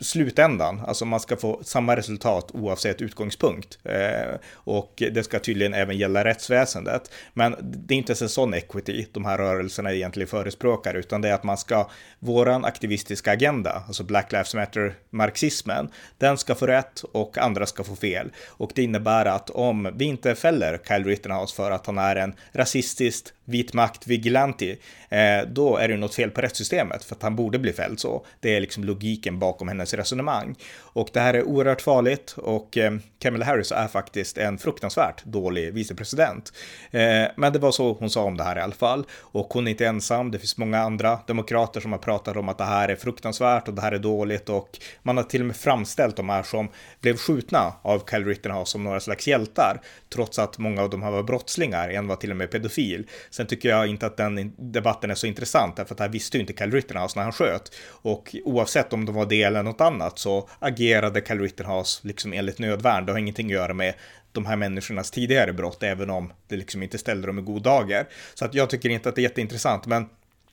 slutändan. 0.00 0.80
Alltså 0.86 1.04
man 1.04 1.20
ska 1.20 1.36
få 1.36 1.60
samma 1.64 1.96
resultat 1.96 2.50
oavsett 2.54 3.02
utgångspunkt. 3.02 3.78
Eh, 3.84 4.36
och 4.52 5.02
det 5.12 5.24
ska 5.24 5.38
tydligen 5.38 5.74
även 5.74 5.98
gälla 5.98 6.24
rättsväsendet. 6.24 7.10
Men 7.34 7.56
det 7.60 7.94
är 7.94 7.98
inte 7.98 8.10
ens 8.10 8.22
en 8.22 8.28
sån 8.28 8.54
equity 8.54 9.06
de 9.12 9.24
här 9.24 9.38
rörelserna 9.38 9.92
egentligen 9.92 10.28
förespråkar, 10.28 10.94
utan 10.94 11.20
det 11.20 11.28
är 11.28 11.34
att 11.34 11.44
man 11.44 11.58
ska, 11.58 11.90
våran 12.18 12.64
aktivistiska 12.64 13.32
agenda, 13.32 13.82
alltså 13.86 14.04
Black 14.04 14.32
Lives 14.32 14.54
Matter-marxismen, 14.54 15.88
den 16.18 16.38
ska 16.38 16.54
få 16.54 16.66
rätt 16.66 17.04
och 17.12 17.38
andra 17.38 17.66
ska 17.66 17.84
få 17.84 17.96
fel. 17.96 18.32
Och 18.48 18.72
det 18.74 18.82
innebär 18.82 19.26
att 19.26 19.50
om 19.50 19.92
vi 19.94 20.04
inte 20.04 20.34
fäller 20.34 20.78
Kyle 20.88 21.04
Rittenhouse 21.04 21.54
för 21.54 21.70
att 21.70 21.86
han 21.86 21.98
är 21.98 22.16
en 22.16 22.34
rasistiskt 22.52 23.34
vit 23.44 23.74
makt 23.74 24.06
vigilanti, 24.06 24.78
eh, 25.08 25.48
då 25.48 25.76
är 25.76 25.88
det 25.88 25.96
något 25.96 26.14
fel 26.14 26.30
på 26.30 26.40
rättssystemet 26.40 27.04
för 27.04 27.14
att 27.14 27.22
han 27.22 27.36
borde 27.36 27.58
bli 27.58 27.72
fälld 27.72 28.00
så. 28.00 28.26
Det 28.40 28.56
är 28.56 28.60
liksom 28.60 28.84
logiken 28.84 29.38
bakom 29.38 29.68
hennes 29.68 29.94
resonemang. 29.94 30.54
Och 30.78 31.08
det 31.12 31.20
här 31.20 31.34
är 31.34 31.42
oerhört 31.42 31.80
farligt 31.80 32.34
och 32.36 32.78
eh, 32.78 32.92
Kamala 33.18 33.44
Harris 33.44 33.72
är 33.72 33.88
faktiskt 33.88 34.38
en 34.38 34.58
fruktansvärt 34.58 35.24
dålig 35.24 35.72
vicepresident. 35.74 36.52
Eh, 36.90 37.24
men 37.36 37.52
det 37.52 37.58
var 37.58 37.72
så 37.72 37.92
hon 37.92 38.10
sa 38.10 38.22
om 38.22 38.36
det 38.36 38.44
här 38.44 38.56
i 38.56 38.60
alla 38.60 38.72
fall. 38.72 39.04
Och 39.12 39.54
hon 39.54 39.66
är 39.66 39.70
inte 39.70 39.86
ensam, 39.86 40.30
det 40.30 40.38
finns 40.38 40.56
många 40.56 40.78
andra 40.78 41.18
demokrater 41.26 41.80
som 41.80 41.92
har 41.92 41.98
pratat 41.98 42.36
om 42.36 42.48
att 42.48 42.58
det 42.58 42.64
här 42.64 42.88
är 42.88 42.96
fruktansvärt 42.96 43.68
och 43.68 43.74
det 43.74 43.82
här 43.82 43.92
är 43.92 43.98
dåligt 43.98 44.48
och 44.48 44.78
man 45.02 45.16
har 45.16 45.24
till 45.24 45.40
och 45.40 45.46
med 45.46 45.56
framställt 45.56 46.16
de 46.16 46.28
här 46.28 46.42
som 46.42 46.68
blev 47.00 47.16
skjutna 47.16 47.72
av 47.82 48.02
Kyle 48.10 48.24
Rittenhouse 48.24 48.72
som 48.72 48.84
några 48.84 49.00
slags 49.00 49.28
hjältar, 49.28 49.80
trots 50.14 50.38
att 50.38 50.58
många 50.58 50.82
av 50.82 50.90
dem 50.90 51.02
här 51.02 51.10
var 51.10 51.22
brottslingar, 51.22 51.88
en 51.88 52.06
var 52.06 52.16
till 52.16 52.30
och 52.30 52.36
med 52.36 52.50
pedofil. 52.50 53.06
Sen 53.32 53.46
tycker 53.46 53.68
jag 53.68 53.86
inte 53.86 54.06
att 54.06 54.16
den 54.16 54.52
debatten 54.56 55.10
är 55.10 55.14
så 55.14 55.26
intressant, 55.26 55.76
därför 55.76 55.94
att 55.94 55.98
det 55.98 56.04
här 56.04 56.10
visste 56.10 56.36
ju 56.36 56.40
inte 56.40 56.52
Kyle 56.52 56.70
Rittenhouse 56.70 57.18
när 57.18 57.22
han 57.22 57.32
sköt. 57.32 57.74
Och 57.88 58.36
oavsett 58.44 58.92
om 58.92 59.04
det 59.04 59.12
var 59.12 59.26
det 59.26 59.42
eller 59.42 59.62
något 59.62 59.80
annat 59.80 60.18
så 60.18 60.48
agerade 60.58 61.22
Kyle 61.26 61.40
Rittenhouse 61.40 62.08
liksom 62.08 62.32
enligt 62.32 62.58
nödvärn. 62.58 63.06
Det 63.06 63.12
har 63.12 63.18
ingenting 63.18 63.46
att 63.46 63.52
göra 63.52 63.74
med 63.74 63.94
de 64.32 64.46
här 64.46 64.56
människornas 64.56 65.10
tidigare 65.10 65.52
brott, 65.52 65.82
även 65.82 66.10
om 66.10 66.32
det 66.48 66.56
liksom 66.56 66.82
inte 66.82 66.98
ställde 66.98 67.26
dem 67.26 67.38
i 67.38 67.42
god 67.42 67.62
dagar. 67.62 68.08
Så 68.34 68.44
att 68.44 68.54
jag 68.54 68.70
tycker 68.70 68.88
inte 68.88 69.08
att 69.08 69.14
det 69.14 69.20
är 69.20 69.22
jätteintressant, 69.22 69.86
men 69.86 70.08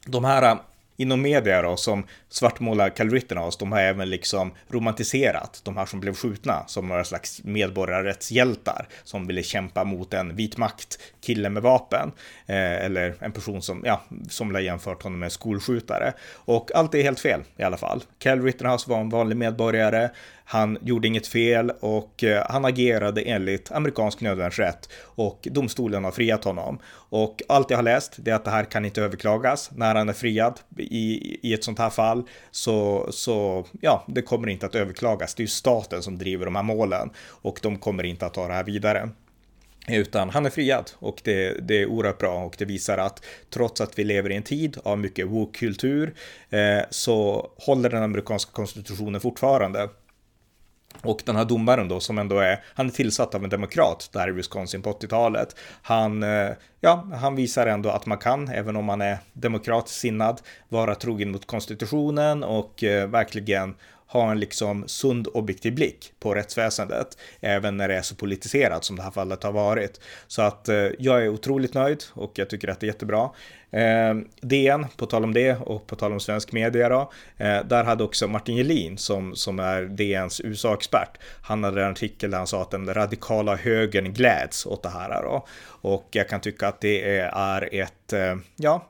de 0.06 0.26
här 0.26 0.58
inom 1.00 1.22
media 1.22 1.62
då 1.62 1.78
som 1.78 2.04
svartmålar 2.30 2.90
Cal 2.90 3.10
Rittenhouse, 3.10 3.58
de 3.60 3.72
har 3.72 3.80
även 3.80 4.10
liksom 4.10 4.52
romantiserat 4.70 5.62
de 5.64 5.78
här 5.78 5.86
som 5.86 6.00
blev 6.00 6.14
skjutna 6.14 6.64
som 6.68 6.88
några 6.88 7.04
slags 7.04 7.44
medborgarrättshjältar 7.44 8.88
som 9.04 9.28
ville 9.28 9.44
kämpa 9.44 9.84
mot 9.84 10.14
en 10.14 10.36
vit 10.36 10.58
makt 10.58 11.00
kille 11.22 11.50
med 11.50 11.64
vapen 11.64 12.12
eh, 12.46 12.86
eller 12.86 13.16
en 13.20 13.32
person 13.32 13.62
som, 13.62 13.84
ja, 13.86 14.02
som 14.30 14.56
har 14.56 14.62
jämfört 14.62 15.04
honom 15.04 15.20
med 15.20 15.32
skolskjutare. 15.32 16.14
Och 16.34 16.72
allt 16.76 16.96
är 16.96 17.04
helt 17.04 17.20
fel 17.20 17.42
i 17.58 17.64
alla 17.64 17.78
fall. 17.78 18.04
Cal 18.18 18.42
Rittenhouse 18.42 18.90
var 18.90 19.00
en 19.00 19.10
vanlig 19.10 19.38
medborgare. 19.38 20.10
Han 20.44 20.78
gjorde 20.82 21.08
inget 21.08 21.28
fel 21.28 21.72
och 21.80 22.24
eh, 22.24 22.44
han 22.50 22.66
agerade 22.66 23.22
enligt 23.22 23.72
amerikansk 23.72 24.22
nödvärnsrätt 24.22 24.90
och 25.04 25.48
domstolen 25.52 26.04
har 26.04 26.12
friat 26.12 26.44
honom. 26.44 26.80
Och 27.10 27.42
allt 27.50 27.70
jag 27.70 27.78
har 27.78 27.84
läst 27.84 28.20
är 28.28 28.34
att 28.34 28.46
det 28.46 28.52
här 28.52 28.64
kan 28.64 28.86
inte 28.86 29.02
överklagas 29.02 29.72
när 29.72 29.96
han 29.96 30.10
är 30.10 30.14
friad 30.14 30.60
i, 30.89 31.38
i 31.41 31.54
ett 31.54 31.63
sånt 31.63 31.80
här 31.80 31.89
fall. 31.89 32.23
Så, 32.52 33.08
så 33.12 33.65
ja, 33.82 34.06
det 34.08 34.21
kommer 34.21 34.49
inte 34.49 34.65
att 34.65 34.75
överklagas. 34.75 35.36
Det 35.36 35.41
är 35.41 35.43
ju 35.43 35.47
staten 35.47 36.04
som 36.04 36.17
driver 36.17 36.45
de 36.45 36.56
här 36.56 36.63
målen 36.63 37.10
och 37.28 37.60
de 37.62 37.78
kommer 37.78 38.04
inte 38.04 38.25
att 38.25 38.34
ta 38.34 38.47
det 38.47 38.54
här 38.54 38.63
vidare. 38.63 39.10
Utan 39.88 40.30
han 40.30 40.45
är 40.45 40.49
friad 40.49 40.91
och 40.95 41.21
det, 41.23 41.67
det 41.67 41.82
är 41.82 41.86
oerhört 41.86 42.17
bra 42.17 42.43
och 42.43 42.56
det 42.58 42.65
visar 42.65 42.97
att 42.97 43.25
trots 43.49 43.82
att 43.82 43.99
vi 43.99 44.04
lever 44.04 44.32
i 44.32 44.36
en 44.36 44.43
tid 44.43 44.78
av 44.84 44.99
mycket 44.99 45.28
woke-kultur 45.28 46.13
eh, 46.49 46.80
så 46.89 47.49
håller 47.58 47.89
den 47.89 48.04
amerikanska 48.04 48.52
konstitutionen 48.52 49.21
fortfarande 49.21 49.89
och 51.02 51.21
den 51.25 51.36
här 51.36 51.45
domaren 51.45 51.88
då 51.88 51.99
som 51.99 52.17
ändå 52.17 52.39
är, 52.39 52.63
han 52.75 52.86
är 52.86 52.91
tillsatt 52.91 53.36
av 53.36 53.43
en 53.43 53.49
demokrat 53.49 54.10
där 54.13 54.30
i 54.30 54.32
Wisconsin 54.32 54.82
på 54.82 54.91
80-talet. 54.91 55.56
Han, 55.82 56.23
eh, 56.23 56.49
ja, 56.82 57.08
han 57.21 57.36
visar 57.36 57.67
ändå 57.67 57.89
att 57.89 58.06
man 58.06 58.17
kan, 58.17 58.47
även 58.47 58.75
om 58.75 58.86
man 58.86 59.02
är 59.02 59.17
demokratiskt 59.34 59.99
sinnad, 59.99 60.41
vara 60.69 60.95
trogen 60.95 61.32
mot 61.32 61.45
konstitutionen 61.45 62.43
och 62.43 62.84
eh, 62.84 63.08
verkligen 63.08 63.75
ha 64.10 64.32
en 64.32 64.39
liksom 64.39 64.88
sund 64.88 65.28
objektiv 65.34 65.76
blick 65.76 66.13
på 66.19 66.36
rättsväsendet, 66.36 67.17
även 67.41 67.78
när 67.78 67.88
det 67.88 67.95
är 67.95 68.02
så 68.02 68.15
politiserat 68.15 68.84
som 68.84 68.95
det 68.95 69.04
här 69.04 69.12
fallet 69.12 69.43
har 69.43 69.52
varit. 69.52 70.00
Så 70.28 70.41
att 70.41 70.69
eh, 70.69 70.76
jag 71.00 71.24
är 71.24 71.30
otroligt 71.30 71.74
nöjd 71.74 72.04
och 72.13 72.32
jag 72.36 72.50
tycker 72.50 72.67
att 72.67 72.80
det 72.80 72.86
är 72.86 72.88
jättebra. 72.88 73.30
Eh, 73.72 74.15
DN, 74.41 74.86
på 74.98 75.06
tal 75.06 75.24
om 75.24 75.34
det 75.34 75.56
och 75.56 75.88
på 75.88 75.95
tal 75.95 76.12
om 76.12 76.19
svensk 76.19 76.52
media 76.52 76.89
då, 76.89 77.12
eh, 77.38 77.63
där 77.65 77.84
hade 77.84 78.04
också 78.04 78.28
Martin 78.28 78.56
Gelin 78.56 78.98
som, 78.98 79.36
som 79.36 79.60
är 79.60 79.82
DNs 79.82 80.41
USA-expert, 80.41 81.17
han 81.41 81.63
hade 81.63 81.84
en 81.84 81.91
artikel 81.91 82.32
där 82.32 82.38
han 82.38 82.48
sa 82.48 82.62
att 82.62 82.72
den 82.72 82.93
radikala 82.93 83.56
högern 83.56 84.13
gläds 84.13 84.65
åt 84.65 84.84
det 84.84 84.89
här 84.89 85.22
då. 85.22 85.48
Och 85.82 86.08
jag 86.12 86.30
kan 86.30 86.41
tycka 86.41 86.67
att 86.67 86.82
det 86.82 87.19
är 87.19 87.74
ett, 87.74 88.13
eh, 88.13 88.36
ja, 88.56 88.89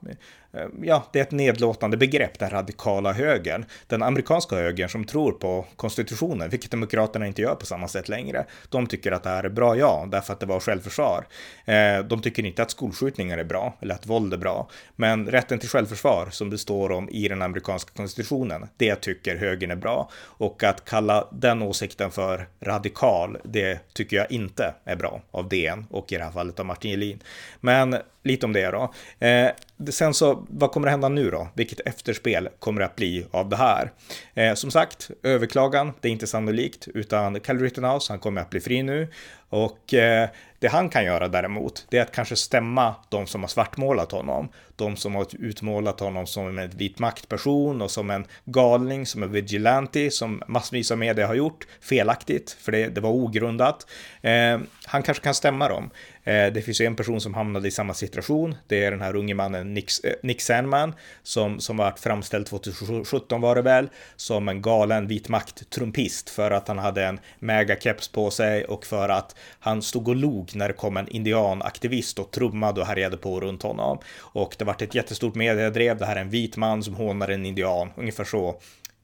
Eh, 0.53 0.67
ja, 0.81 1.03
det 1.11 1.19
är 1.19 1.23
ett 1.23 1.31
nedlåtande 1.31 1.97
begrepp, 1.97 2.39
den 2.39 2.49
radikala 2.49 3.13
högern. 3.13 3.65
Den 3.87 4.03
amerikanska 4.03 4.55
högern 4.55 4.89
som 4.89 5.05
tror 5.05 5.31
på 5.31 5.65
konstitutionen, 5.75 6.49
vilket 6.49 6.71
demokraterna 6.71 7.27
inte 7.27 7.41
gör 7.41 7.55
på 7.55 7.65
samma 7.65 7.87
sätt 7.87 8.09
längre. 8.09 8.45
De 8.69 8.87
tycker 8.87 9.11
att 9.11 9.23
det 9.23 9.29
här 9.29 9.43
är 9.43 9.49
bra, 9.49 9.77
ja, 9.77 10.07
därför 10.11 10.33
att 10.33 10.39
det 10.39 10.45
var 10.45 10.59
självförsvar. 10.59 11.27
Eh, 11.65 11.99
de 11.99 12.21
tycker 12.21 12.45
inte 12.45 12.61
att 12.61 12.71
skolskjutningar 12.71 13.37
är 13.37 13.43
bra, 13.43 13.77
eller 13.81 13.95
att 13.95 14.07
våld 14.07 14.33
är 14.33 14.37
bra. 14.37 14.69
Men 14.95 15.27
rätten 15.27 15.59
till 15.59 15.69
självförsvar, 15.69 16.27
som 16.31 16.49
det 16.49 16.57
står 16.57 16.91
om 16.91 17.09
i 17.09 17.27
den 17.27 17.41
amerikanska 17.41 17.91
konstitutionen, 17.95 18.67
det 18.77 18.95
tycker 18.95 19.37
högern 19.37 19.71
är 19.71 19.75
bra. 19.75 20.09
Och 20.15 20.63
att 20.63 20.85
kalla 20.85 21.27
den 21.31 21.61
åsikten 21.61 22.11
för 22.11 22.47
radikal, 22.59 23.37
det 23.43 23.93
tycker 23.93 24.17
jag 24.17 24.31
inte 24.31 24.73
är 24.83 24.95
bra 24.95 25.21
av 25.31 25.49
DN 25.49 25.85
och 25.89 26.11
i 26.11 26.17
det 26.17 26.23
här 26.23 26.31
fallet 26.31 26.59
av 26.59 26.65
Martin 26.65 26.91
Gelin. 26.91 27.23
Men 27.59 27.95
lite 28.23 28.45
om 28.45 28.53
det 28.53 28.71
då. 28.71 28.93
Eh, 29.19 29.49
Sen 29.87 30.13
så, 30.13 30.45
vad 30.49 30.71
kommer 30.71 30.87
att 30.87 30.91
hända 30.91 31.09
nu 31.09 31.31
då? 31.31 31.47
Vilket 31.53 31.79
efterspel 31.79 32.49
kommer 32.59 32.79
det 32.79 32.85
att 32.85 32.95
bli 32.95 33.25
av 33.31 33.49
det 33.49 33.55
här? 33.55 33.91
Eh, 34.33 34.53
som 34.53 34.71
sagt, 34.71 35.11
överklagan, 35.23 35.93
det 36.01 36.07
är 36.07 36.11
inte 36.11 36.27
sannolikt, 36.27 36.87
utan 36.87 37.39
Cal 37.39 37.59
Rittenhouse, 37.59 38.13
han 38.13 38.19
kommer 38.19 38.41
att 38.41 38.49
bli 38.49 38.59
fri 38.59 38.83
nu. 38.83 39.07
Och 39.49 39.93
eh, 39.93 40.29
det 40.59 40.67
han 40.67 40.89
kan 40.89 41.05
göra 41.05 41.27
däremot, 41.27 41.85
det 41.89 41.97
är 41.97 42.01
att 42.01 42.11
kanske 42.11 42.35
stämma 42.35 42.95
de 43.09 43.27
som 43.27 43.41
har 43.41 43.47
svartmålat 43.47 44.11
honom. 44.11 44.49
De 44.75 44.95
som 44.95 45.15
har 45.15 45.27
utmålat 45.39 45.99
honom 45.99 46.27
som 46.27 46.59
en 46.59 46.69
vit 46.69 46.99
maktperson 46.99 47.81
och 47.81 47.91
som 47.91 48.09
en 48.09 48.25
galning, 48.45 49.05
som 49.05 49.23
en 49.23 49.31
vigilante, 49.31 50.11
som 50.11 50.43
massvis 50.47 50.91
av 50.91 50.97
media 50.97 51.27
har 51.27 51.35
gjort 51.35 51.67
felaktigt, 51.81 52.57
för 52.59 52.71
det, 52.71 52.87
det 52.87 53.01
var 53.01 53.09
ogrundat. 53.09 53.87
Eh, 54.21 54.59
han 54.85 55.03
kanske 55.03 55.23
kan 55.23 55.33
stämma 55.33 55.69
dem. 55.69 55.89
Eh, 56.23 56.53
det 56.53 56.61
finns 56.61 56.81
ju 56.81 56.85
en 56.85 56.95
person 56.95 57.21
som 57.21 57.33
hamnade 57.33 57.67
i 57.67 57.71
samma 57.71 57.93
situation. 57.93 58.55
Det 58.67 58.85
är 58.85 58.91
den 58.91 59.01
här 59.01 59.15
unge 59.15 59.33
mannen 59.33 59.73
Nick, 59.73 59.91
eh, 60.03 60.13
Nick 60.23 60.41
Sandman 60.41 60.93
som, 61.23 61.59
som 61.59 61.77
varit 61.77 61.99
framställd 61.99 62.45
2017 62.45 63.41
var 63.41 63.55
det 63.55 63.61
väl, 63.61 63.89
som 64.15 64.49
en 64.49 64.61
galen 64.61 65.07
vit 65.07 65.29
makt-trumpist 65.29 66.29
för 66.29 66.51
att 66.51 66.67
han 66.67 66.79
hade 66.79 67.05
en 67.05 67.19
megakeps 67.39 68.07
på 68.07 68.31
sig 68.31 68.65
och 68.65 68.85
för 68.85 69.09
att 69.09 69.35
han 69.59 69.81
stod 69.81 70.07
och 70.07 70.15
log 70.15 70.51
när 70.55 70.67
det 70.67 70.73
kom 70.73 70.97
en 70.97 71.07
indianaktivist 71.07 72.19
och 72.19 72.31
trummade 72.31 72.81
och 72.81 72.87
härjade 72.87 73.17
på 73.17 73.39
runt 73.39 73.63
honom. 73.63 73.97
Och 74.17 74.55
det 74.57 74.65
vart 74.65 74.81
ett 74.81 74.95
jättestort 74.95 75.35
mediedrev. 75.35 75.97
Det 75.97 76.05
här 76.05 76.15
är 76.15 76.21
en 76.21 76.29
vit 76.29 76.57
man 76.57 76.83
som 76.83 76.95
hånar 76.95 77.27
en 77.27 77.45
indian, 77.45 77.89
ungefär 77.95 78.23
så 78.23 78.59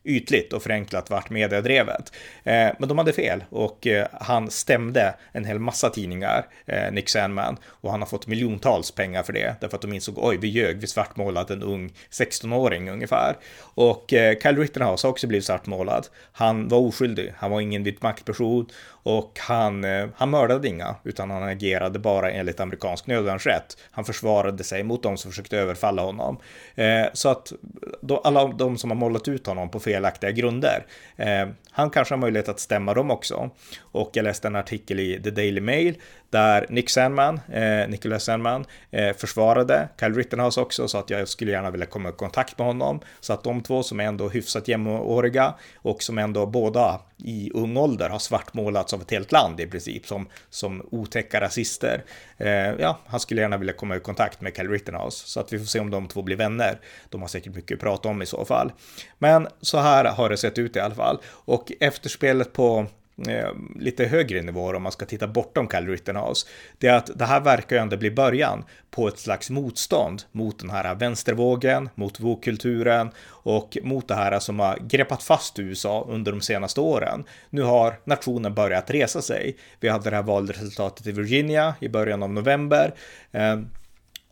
ytligt 0.05 0.53
och 0.53 0.63
förenklat 0.63 1.09
vart 1.09 1.29
mediedrevet. 1.29 2.13
Eh, 2.43 2.69
men 2.79 2.89
de 2.89 2.97
hade 2.97 3.13
fel 3.13 3.43
och 3.49 3.87
eh, 3.87 4.07
han 4.11 4.51
stämde 4.51 5.15
en 5.31 5.45
hel 5.45 5.59
massa 5.59 5.89
tidningar, 5.89 6.45
eh, 6.65 6.91
Nick 6.91 7.09
Sandman, 7.09 7.57
och 7.65 7.91
han 7.91 8.01
har 8.01 8.07
fått 8.07 8.27
miljontals 8.27 8.91
pengar 8.91 9.23
för 9.23 9.33
det, 9.33 9.55
därför 9.61 9.75
att 9.75 9.81
de 9.81 9.93
insåg 9.93 10.17
oj, 10.17 10.37
vi 10.37 10.47
ljög, 10.47 10.77
vi 10.77 10.87
svartmålade 10.87 11.53
en 11.53 11.63
ung 11.63 11.93
16-åring 12.11 12.89
ungefär. 12.89 13.35
Och 13.59 14.13
eh, 14.13 14.39
Kyle 14.39 14.57
Rittenhouse 14.57 15.07
har 15.07 15.11
också 15.11 15.27
blivit 15.27 15.45
svartmålad. 15.45 16.07
Han 16.31 16.67
var 16.67 16.77
oskyldig, 16.77 17.33
han 17.37 17.51
var 17.51 17.61
ingen 17.61 17.83
vit 17.83 18.01
maktperson 18.01 18.65
och 19.05 19.39
han, 19.39 19.83
eh, 19.83 20.07
han 20.15 20.29
mördade 20.29 20.67
inga, 20.67 20.95
utan 21.03 21.31
han 21.31 21.43
agerade 21.43 21.99
bara 21.99 22.31
enligt 22.31 22.59
amerikansk 22.59 23.07
nödvärnsrätt. 23.07 23.77
Han 23.91 24.05
försvarade 24.05 24.63
sig 24.63 24.83
mot 24.83 25.03
de 25.03 25.17
som 25.17 25.31
försökte 25.31 25.57
överfalla 25.57 26.01
honom. 26.01 26.37
Eh, 26.75 27.05
så 27.13 27.29
att 27.29 27.53
då, 28.01 28.17
alla 28.17 28.47
de 28.47 28.77
som 28.77 28.89
har 28.89 28.97
målat 28.97 29.27
ut 29.27 29.47
honom 29.47 29.69
på 29.69 29.79
felaktiga 29.79 30.31
grunder, 30.31 30.85
eh, 31.17 31.47
han 31.71 31.89
kanske 31.89 32.13
har 32.13 32.19
möjlighet 32.19 32.49
att 32.49 32.59
stämma 32.59 32.93
dem 32.93 33.11
också. 33.11 33.49
Och 33.81 34.09
jag 34.13 34.23
läste 34.23 34.47
en 34.47 34.55
artikel 34.55 34.99
i 34.99 35.21
The 35.23 35.31
Daily 35.31 35.61
Mail 35.61 35.95
där 36.29 36.65
Nick 36.69 36.89
Sandman, 36.89 37.39
eh, 37.51 37.89
Nicholas 37.89 38.23
Sandman, 38.23 38.65
eh, 38.91 39.15
försvarade 39.15 39.89
Kyle 39.99 40.15
Rittenhouse 40.15 40.61
också, 40.61 40.87
så 40.87 40.97
att 40.97 41.09
jag 41.09 41.27
skulle 41.27 41.51
gärna 41.51 41.71
vilja 41.71 41.85
komma 41.85 42.09
i 42.09 42.11
kontakt 42.11 42.57
med 42.57 42.67
honom. 42.67 42.99
Så 43.19 43.33
att 43.33 43.43
de 43.43 43.61
två 43.61 43.83
som 43.83 43.99
är 43.99 44.03
ändå 44.03 44.29
hyfsat 44.29 44.67
jämnåriga 44.67 45.53
och 45.75 46.03
som 46.03 46.17
ändå 46.17 46.45
båda 46.45 47.01
i 47.17 47.51
ung 47.53 47.77
ålder 47.77 48.09
har 48.09 48.19
svartmålats 48.19 48.93
av 48.93 49.01
ett 49.01 49.11
helt 49.11 49.31
land 49.31 49.59
i 49.59 49.67
princip 49.67 50.07
som, 50.07 50.27
som 50.49 50.87
otäcka 50.91 51.41
rasister. 51.41 52.03
Eh, 52.37 52.49
ja, 52.49 52.99
han 53.07 53.19
skulle 53.19 53.41
gärna 53.41 53.57
vilja 53.57 53.73
komma 53.73 53.95
i 53.95 53.99
kontakt 53.99 54.41
med 54.41 54.55
Kyle 54.55 54.69
Rittenhouse, 54.69 55.27
så 55.27 55.39
att 55.39 55.53
vi 55.53 55.59
får 55.59 55.65
se 55.65 55.79
om 55.79 55.89
de 55.89 56.07
två 56.07 56.21
blir 56.21 56.35
vänner. 56.35 56.79
De 57.09 57.21
har 57.21 57.27
säkert 57.27 57.55
mycket 57.55 57.75
att 57.75 57.81
prata 57.81 58.09
om 58.09 58.21
i 58.21 58.25
så 58.25 58.45
fall. 58.45 58.71
Men 59.17 59.47
så 59.61 59.77
här 59.77 60.05
har 60.05 60.29
det 60.29 60.37
sett 60.37 60.57
ut 60.57 60.75
i 60.75 60.79
alla 60.79 60.95
fall. 60.95 61.21
Och 61.25 61.71
efterspelet 61.79 62.53
på 62.53 62.87
Eh, 63.27 63.49
lite 63.75 64.05
högre 64.05 64.41
nivåer 64.41 64.73
om 64.73 64.83
man 64.83 64.91
ska 64.91 65.05
titta 65.05 65.27
bortom 65.27 65.67
Cal 65.67 65.87
Rittenhouse, 65.87 66.47
det 66.77 66.87
är 66.87 66.93
att 66.93 67.19
det 67.19 67.25
här 67.25 67.41
verkar 67.41 67.75
ju 67.75 67.81
ändå 67.81 67.97
bli 67.97 68.11
början 68.11 68.63
på 68.91 69.07
ett 69.07 69.19
slags 69.19 69.49
motstånd 69.49 70.23
mot 70.31 70.59
den 70.59 70.69
här 70.69 70.95
vänstervågen, 70.95 71.89
mot 71.95 72.19
vågkulturen 72.19 73.11
och 73.27 73.77
mot 73.83 74.07
det 74.07 74.15
här 74.15 74.39
som 74.39 74.59
har 74.59 74.77
greppat 74.81 75.23
fast 75.23 75.59
USA 75.59 76.07
under 76.09 76.31
de 76.31 76.41
senaste 76.41 76.81
åren. 76.81 77.23
Nu 77.49 77.61
har 77.61 77.99
nationen 78.03 78.53
börjat 78.53 78.91
resa 78.91 79.21
sig. 79.21 79.57
Vi 79.79 79.89
hade 79.89 80.09
det 80.09 80.15
här 80.15 80.23
valresultatet 80.23 81.07
i 81.07 81.11
Virginia 81.11 81.75
i 81.79 81.89
början 81.89 82.23
av 82.23 82.29
november. 82.29 82.93
Eh, 83.31 83.57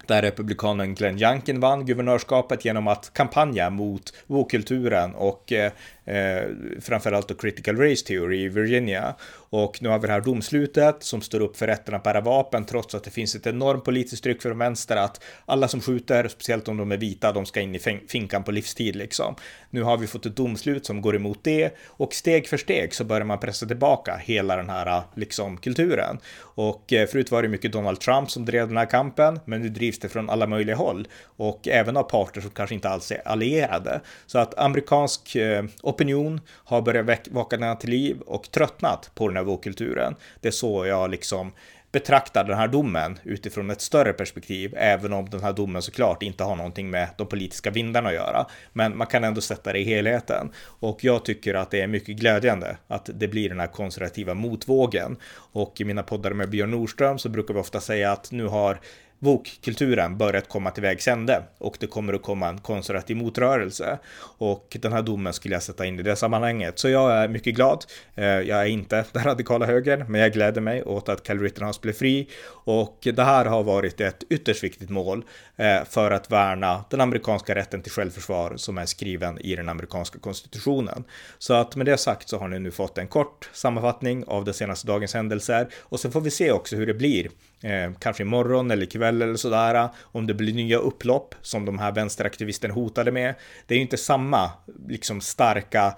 där 0.08 0.22
republikanen 0.22 0.96
Glenn 0.96 1.20
Youngkin 1.20 1.60
vann 1.60 1.86
guvernörskapet 1.86 2.66
genom 2.66 2.88
att 2.88 3.14
kampanja 3.14 3.70
mot 3.70 4.14
vokulturen 4.28 5.16
och 5.16 5.52
eh, 5.52 5.72
eh, 6.06 6.44
framförallt 6.82 7.28
då 7.28 7.36
critical 7.36 7.78
race 7.78 8.06
theory 8.06 8.44
i 8.44 8.48
Virginia. 8.48 9.16
Och 9.50 9.82
nu 9.82 9.90
har 9.90 10.00
vi 10.00 10.08
det 10.08 10.14
här 10.14 10.22
domslutet 10.22 11.04
som 11.04 11.22
står 11.22 11.40
upp 11.40 11.58
för 11.58 11.68
rätten 11.68 11.96
att 11.96 12.04
bära 12.04 12.22
vapen 12.22 12.66
trots 12.66 12.96
att 12.96 13.04
det 13.04 13.12
finns 13.12 13.36
ett 13.36 13.48
enormt 13.48 13.84
politiskt 13.84 14.24
tryck 14.24 14.42
från 14.42 14.58
vänster 14.58 14.96
att 14.96 15.24
alla 15.46 15.68
som 15.68 15.82
skjuter, 15.82 16.28
speciellt 16.28 16.68
om 16.68 16.78
de 16.78 16.92
är 16.92 16.98
vita, 16.98 17.32
de 17.32 17.46
ska 17.46 17.62
in 17.62 17.76
i 17.76 17.80
finkan 18.08 18.44
på 18.44 18.52
livstid 18.52 18.96
liksom. 18.96 19.36
Nu 19.70 19.84
har 19.84 19.98
vi 19.98 20.08
fått 20.08 20.26
ett 20.26 20.36
domslut 20.36 20.86
som 20.86 21.02
går 21.02 21.16
emot 21.16 21.40
det 21.42 21.78
och 21.88 22.14
steg 22.14 22.48
för 22.48 22.58
steg 22.58 22.96
så 22.96 23.04
börjar 23.04 23.26
man 23.26 23.40
pressa 23.40 23.66
tillbaka 23.66 24.16
hela 24.16 24.56
den 24.56 24.70
här 24.70 25.02
liksom 25.16 25.58
kulturen. 25.58 26.18
Och 26.38 26.94
eh, 26.94 27.08
förut 27.08 27.32
var 27.32 27.42
det 27.42 27.48
mycket 27.48 27.72
Donald 27.72 28.00
Trump 28.00 28.32
som 28.32 28.46
drev 28.46 28.68
den 28.68 28.78
här 28.78 28.86
kampen, 28.86 29.40
men 29.46 29.62
nu 29.62 29.70
drivs 29.70 30.00
det 30.00 30.10
från 30.10 30.30
alla 30.30 30.48
möjliga 30.48 30.76
håll 30.76 31.08
och 31.24 31.68
även 31.68 31.98
av 31.98 32.04
parter 32.04 32.42
som 32.42 32.50
kanske 32.50 32.76
inte 32.76 32.90
alls 32.90 33.12
är 33.12 33.28
allierade. 33.28 34.02
Så 34.26 34.40
att 34.40 34.60
amerikansk 34.60 35.36
eh, 35.36 35.64
opinion 35.94 36.42
har 36.50 36.82
börjat 36.82 37.28
vakna 37.32 37.76
till 37.76 37.90
liv 37.90 38.20
och 38.20 38.52
tröttnat 38.52 39.12
på 39.16 39.28
den 39.28 39.38
här 39.38 39.44
vågkulturen. 39.44 40.16
Det 40.42 40.48
är 40.48 40.52
så 40.52 40.86
jag 40.86 41.12
liksom 41.12 41.52
betraktar 41.94 42.44
den 42.44 42.58
här 42.58 42.68
domen 42.68 43.20
utifrån 43.24 43.70
ett 43.70 43.82
större 43.82 44.14
perspektiv, 44.14 44.74
även 44.78 45.14
om 45.14 45.30
den 45.30 45.44
här 45.44 45.54
domen 45.54 45.82
såklart 45.82 46.24
inte 46.24 46.44
har 46.44 46.56
någonting 46.56 46.90
med 46.90 47.10
de 47.18 47.28
politiska 47.28 47.72
vindarna 47.72 48.10
att 48.10 48.16
göra. 48.16 48.46
Men 48.74 48.98
man 48.98 49.08
kan 49.08 49.24
ändå 49.24 49.42
sätta 49.42 49.74
det 49.74 49.80
i 49.80 49.84
helheten. 49.84 50.52
Och 50.80 51.04
jag 51.04 51.26
tycker 51.26 51.54
att 51.54 51.72
det 51.72 51.82
är 51.82 51.88
mycket 51.88 52.16
glädjande 52.16 52.78
att 52.88 53.10
det 53.14 53.28
blir 53.28 53.50
den 53.50 53.60
här 53.60 53.68
konservativa 53.68 54.34
motvågen. 54.34 55.18
Och 55.36 55.82
i 55.82 55.86
mina 55.86 56.04
poddar 56.04 56.34
med 56.34 56.50
Björn 56.50 56.72
Nordström 56.72 57.20
så 57.20 57.30
brukar 57.30 57.54
vi 57.54 57.60
ofta 57.60 57.82
säga 57.82 58.12
att 58.12 58.32
nu 58.32 58.46
har 58.48 58.80
bokkulturen 59.24 60.18
börjat 60.18 60.50
komma 60.50 60.72
till 60.72 60.84
vägs 60.84 61.08
ände 61.08 61.44
och 61.58 61.78
det 61.80 61.88
kommer 61.88 62.14
att 62.14 62.22
komma 62.22 62.48
en 62.48 62.58
konservativ 62.58 63.18
motrörelse. 63.18 64.00
Och 64.38 64.78
den 64.82 64.94
här 64.94 65.02
domen 65.02 65.34
skulle 65.34 65.56
jag 65.56 65.64
sätta 65.64 65.86
in 65.86 66.00
i 66.00 66.04
det 66.04 66.16
sammanhanget. 66.16 66.80
Så 66.80 66.90
jag 66.90 67.12
är 67.12 67.28
mycket 67.28 67.56
glad. 67.56 67.86
Eh, 68.16 68.26
jag 68.26 68.62
är 68.62 68.66
inte 68.66 69.06
den 69.12 69.24
radikala 69.24 69.66
högern, 69.66 70.06
men 70.12 70.22
jag 70.22 70.34
gläder 70.34 70.62
mig 70.62 70.84
åt 70.84 71.10
att 71.10 71.24
Cal 71.24 71.40
Rittenhouse 71.40 71.80
blev 71.82 71.94
fri. 71.94 72.28
Och 72.66 73.08
det 73.14 73.24
här 73.24 73.46
har 73.46 73.64
varit 73.64 74.02
ett 74.02 74.24
ytterst 74.30 74.64
viktigt 74.64 74.90
mål 74.90 75.26
eh, 75.56 75.84
för 75.90 76.12
att 76.12 76.32
värna 76.32 76.86
den 76.90 77.02
amerikanska 77.02 77.56
rätten 77.56 77.82
till 77.82 77.92
självförsvar 77.92 78.54
som 78.58 78.78
är 78.78 78.86
skriven 78.86 79.40
i 79.40 79.56
den 79.56 79.70
amerikanska 79.70 80.20
konstitutionen. 80.20 81.04
Så 81.38 81.54
att 81.54 81.76
med 81.76 81.86
det 81.86 81.98
sagt 81.98 82.30
så 82.30 82.38
har 82.38 82.48
ni 82.48 82.60
nu 82.60 82.72
fått 82.72 82.98
en 82.98 83.08
kort 83.08 83.50
sammanfattning 83.54 84.24
av 84.28 84.46
de 84.46 84.54
senaste 84.54 84.88
dagens 84.88 85.14
händelser 85.14 85.68
och 85.80 86.00
sen 86.00 86.12
får 86.12 86.22
vi 86.22 86.32
se 86.32 86.52
också 86.52 86.76
hur 86.76 86.88
det 86.88 86.94
blir 86.94 87.30
Eh, 87.64 87.92
kanske 88.00 88.24
imorgon 88.24 88.72
eller 88.72 88.84
ikväll 88.84 89.22
eller 89.22 89.36
sådär, 89.36 89.90
om 90.02 90.28
det 90.28 90.34
blir 90.34 90.54
nya 90.54 90.78
upplopp 90.78 91.36
som 91.42 91.66
de 91.66 91.80
här 91.80 91.92
vänsteraktivisterna 91.92 92.74
hotade 92.74 93.12
med. 93.12 93.36
Det 93.68 93.74
är 93.74 93.76
ju 93.76 93.82
inte 93.82 93.98
samma 93.98 94.52
liksom 94.88 95.22
starka 95.22 95.96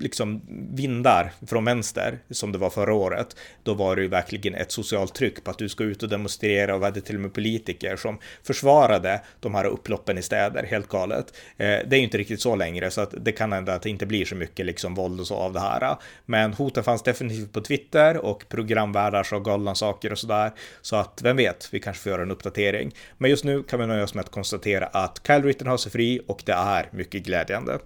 liksom 0.00 0.40
vindar 0.74 1.32
från 1.46 1.64
vänster 1.64 2.18
som 2.30 2.52
det 2.52 2.58
var 2.58 2.70
förra 2.70 2.94
året, 2.94 3.36
då 3.62 3.74
var 3.74 3.96
det 3.96 4.02
ju 4.02 4.08
verkligen 4.08 4.54
ett 4.54 4.72
socialt 4.72 5.14
tryck 5.14 5.44
på 5.44 5.50
att 5.50 5.58
du 5.58 5.68
ska 5.68 5.84
ut 5.84 6.02
och 6.02 6.08
demonstrera 6.08 6.74
och 6.74 6.80
vi 6.80 6.84
hade 6.84 7.00
till 7.00 7.14
och 7.14 7.20
med 7.20 7.32
politiker 7.32 7.96
som 7.96 8.18
försvarade 8.42 9.20
de 9.40 9.54
här 9.54 9.64
upploppen 9.64 10.18
i 10.18 10.22
städer, 10.22 10.62
helt 10.62 10.88
galet. 10.88 11.34
Eh, 11.56 11.66
det 11.66 11.96
är 11.96 11.96
ju 11.96 12.04
inte 12.04 12.18
riktigt 12.18 12.40
så 12.40 12.56
längre 12.56 12.90
så 12.90 13.00
att 13.00 13.14
det 13.20 13.32
kan 13.32 13.52
hända 13.52 13.74
att 13.74 13.82
det 13.82 13.90
inte 13.90 14.06
blir 14.06 14.24
så 14.24 14.34
mycket 14.34 14.66
liksom 14.66 14.94
våld 14.94 15.20
och 15.20 15.26
så 15.26 15.34
av 15.34 15.52
det 15.52 15.60
här. 15.60 15.96
Men 16.26 16.52
hoten 16.52 16.84
fanns 16.84 17.02
definitivt 17.02 17.52
på 17.52 17.60
Twitter 17.60 18.16
och 18.16 18.44
programvärdar 18.48 19.22
sa 19.22 19.38
galna 19.38 19.74
saker 19.74 20.12
och 20.12 20.18
sådär. 20.18 20.52
Så 20.82 20.96
att 20.96 21.20
vem 21.22 21.36
vet, 21.36 21.68
vi 21.72 21.80
kanske 21.80 22.02
får 22.02 22.12
göra 22.12 22.22
en 22.22 22.30
uppdatering. 22.30 22.94
Men 23.18 23.30
just 23.30 23.44
nu 23.44 23.62
kan 23.62 23.80
vi 23.80 23.86
nöja 23.86 24.04
oss 24.04 24.14
med 24.14 24.24
att 24.24 24.30
konstatera 24.30 24.86
att 24.86 25.20
Kyle 25.26 25.42
Rittenhouse 25.42 25.88
är 25.88 25.90
fri 25.90 26.20
och 26.26 26.42
det 26.46 26.52
är 26.52 26.88
mycket 26.92 27.22
glädjande. 27.22 27.78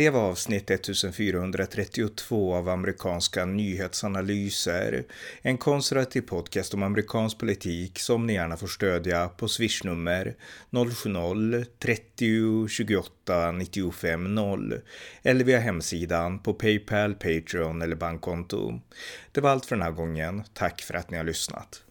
Det 0.00 0.10
var 0.10 0.20
avsnitt 0.20 0.70
1432 0.70 2.54
av 2.54 2.68
amerikanska 2.68 3.44
nyhetsanalyser. 3.44 5.04
En 5.42 5.58
konservativ 5.58 6.20
podcast 6.20 6.74
om 6.74 6.82
amerikansk 6.82 7.38
politik 7.38 7.98
som 7.98 8.26
ni 8.26 8.32
gärna 8.32 8.56
får 8.56 8.66
stödja 8.66 9.28
på 9.28 9.48
swishnummer 9.48 10.34
070-30 10.70 12.68
28 12.68 13.52
95 13.52 14.34
0 14.34 14.74
eller 15.22 15.44
via 15.44 15.60
hemsidan 15.60 16.38
på 16.38 16.54
Paypal, 16.54 17.14
Patreon 17.14 17.82
eller 17.82 17.96
bankkonto. 17.96 18.80
Det 19.32 19.40
var 19.40 19.50
allt 19.50 19.66
för 19.66 19.76
den 19.76 19.82
här 19.82 19.92
gången. 19.92 20.42
Tack 20.54 20.80
för 20.82 20.94
att 20.94 21.10
ni 21.10 21.16
har 21.16 21.24
lyssnat. 21.24 21.82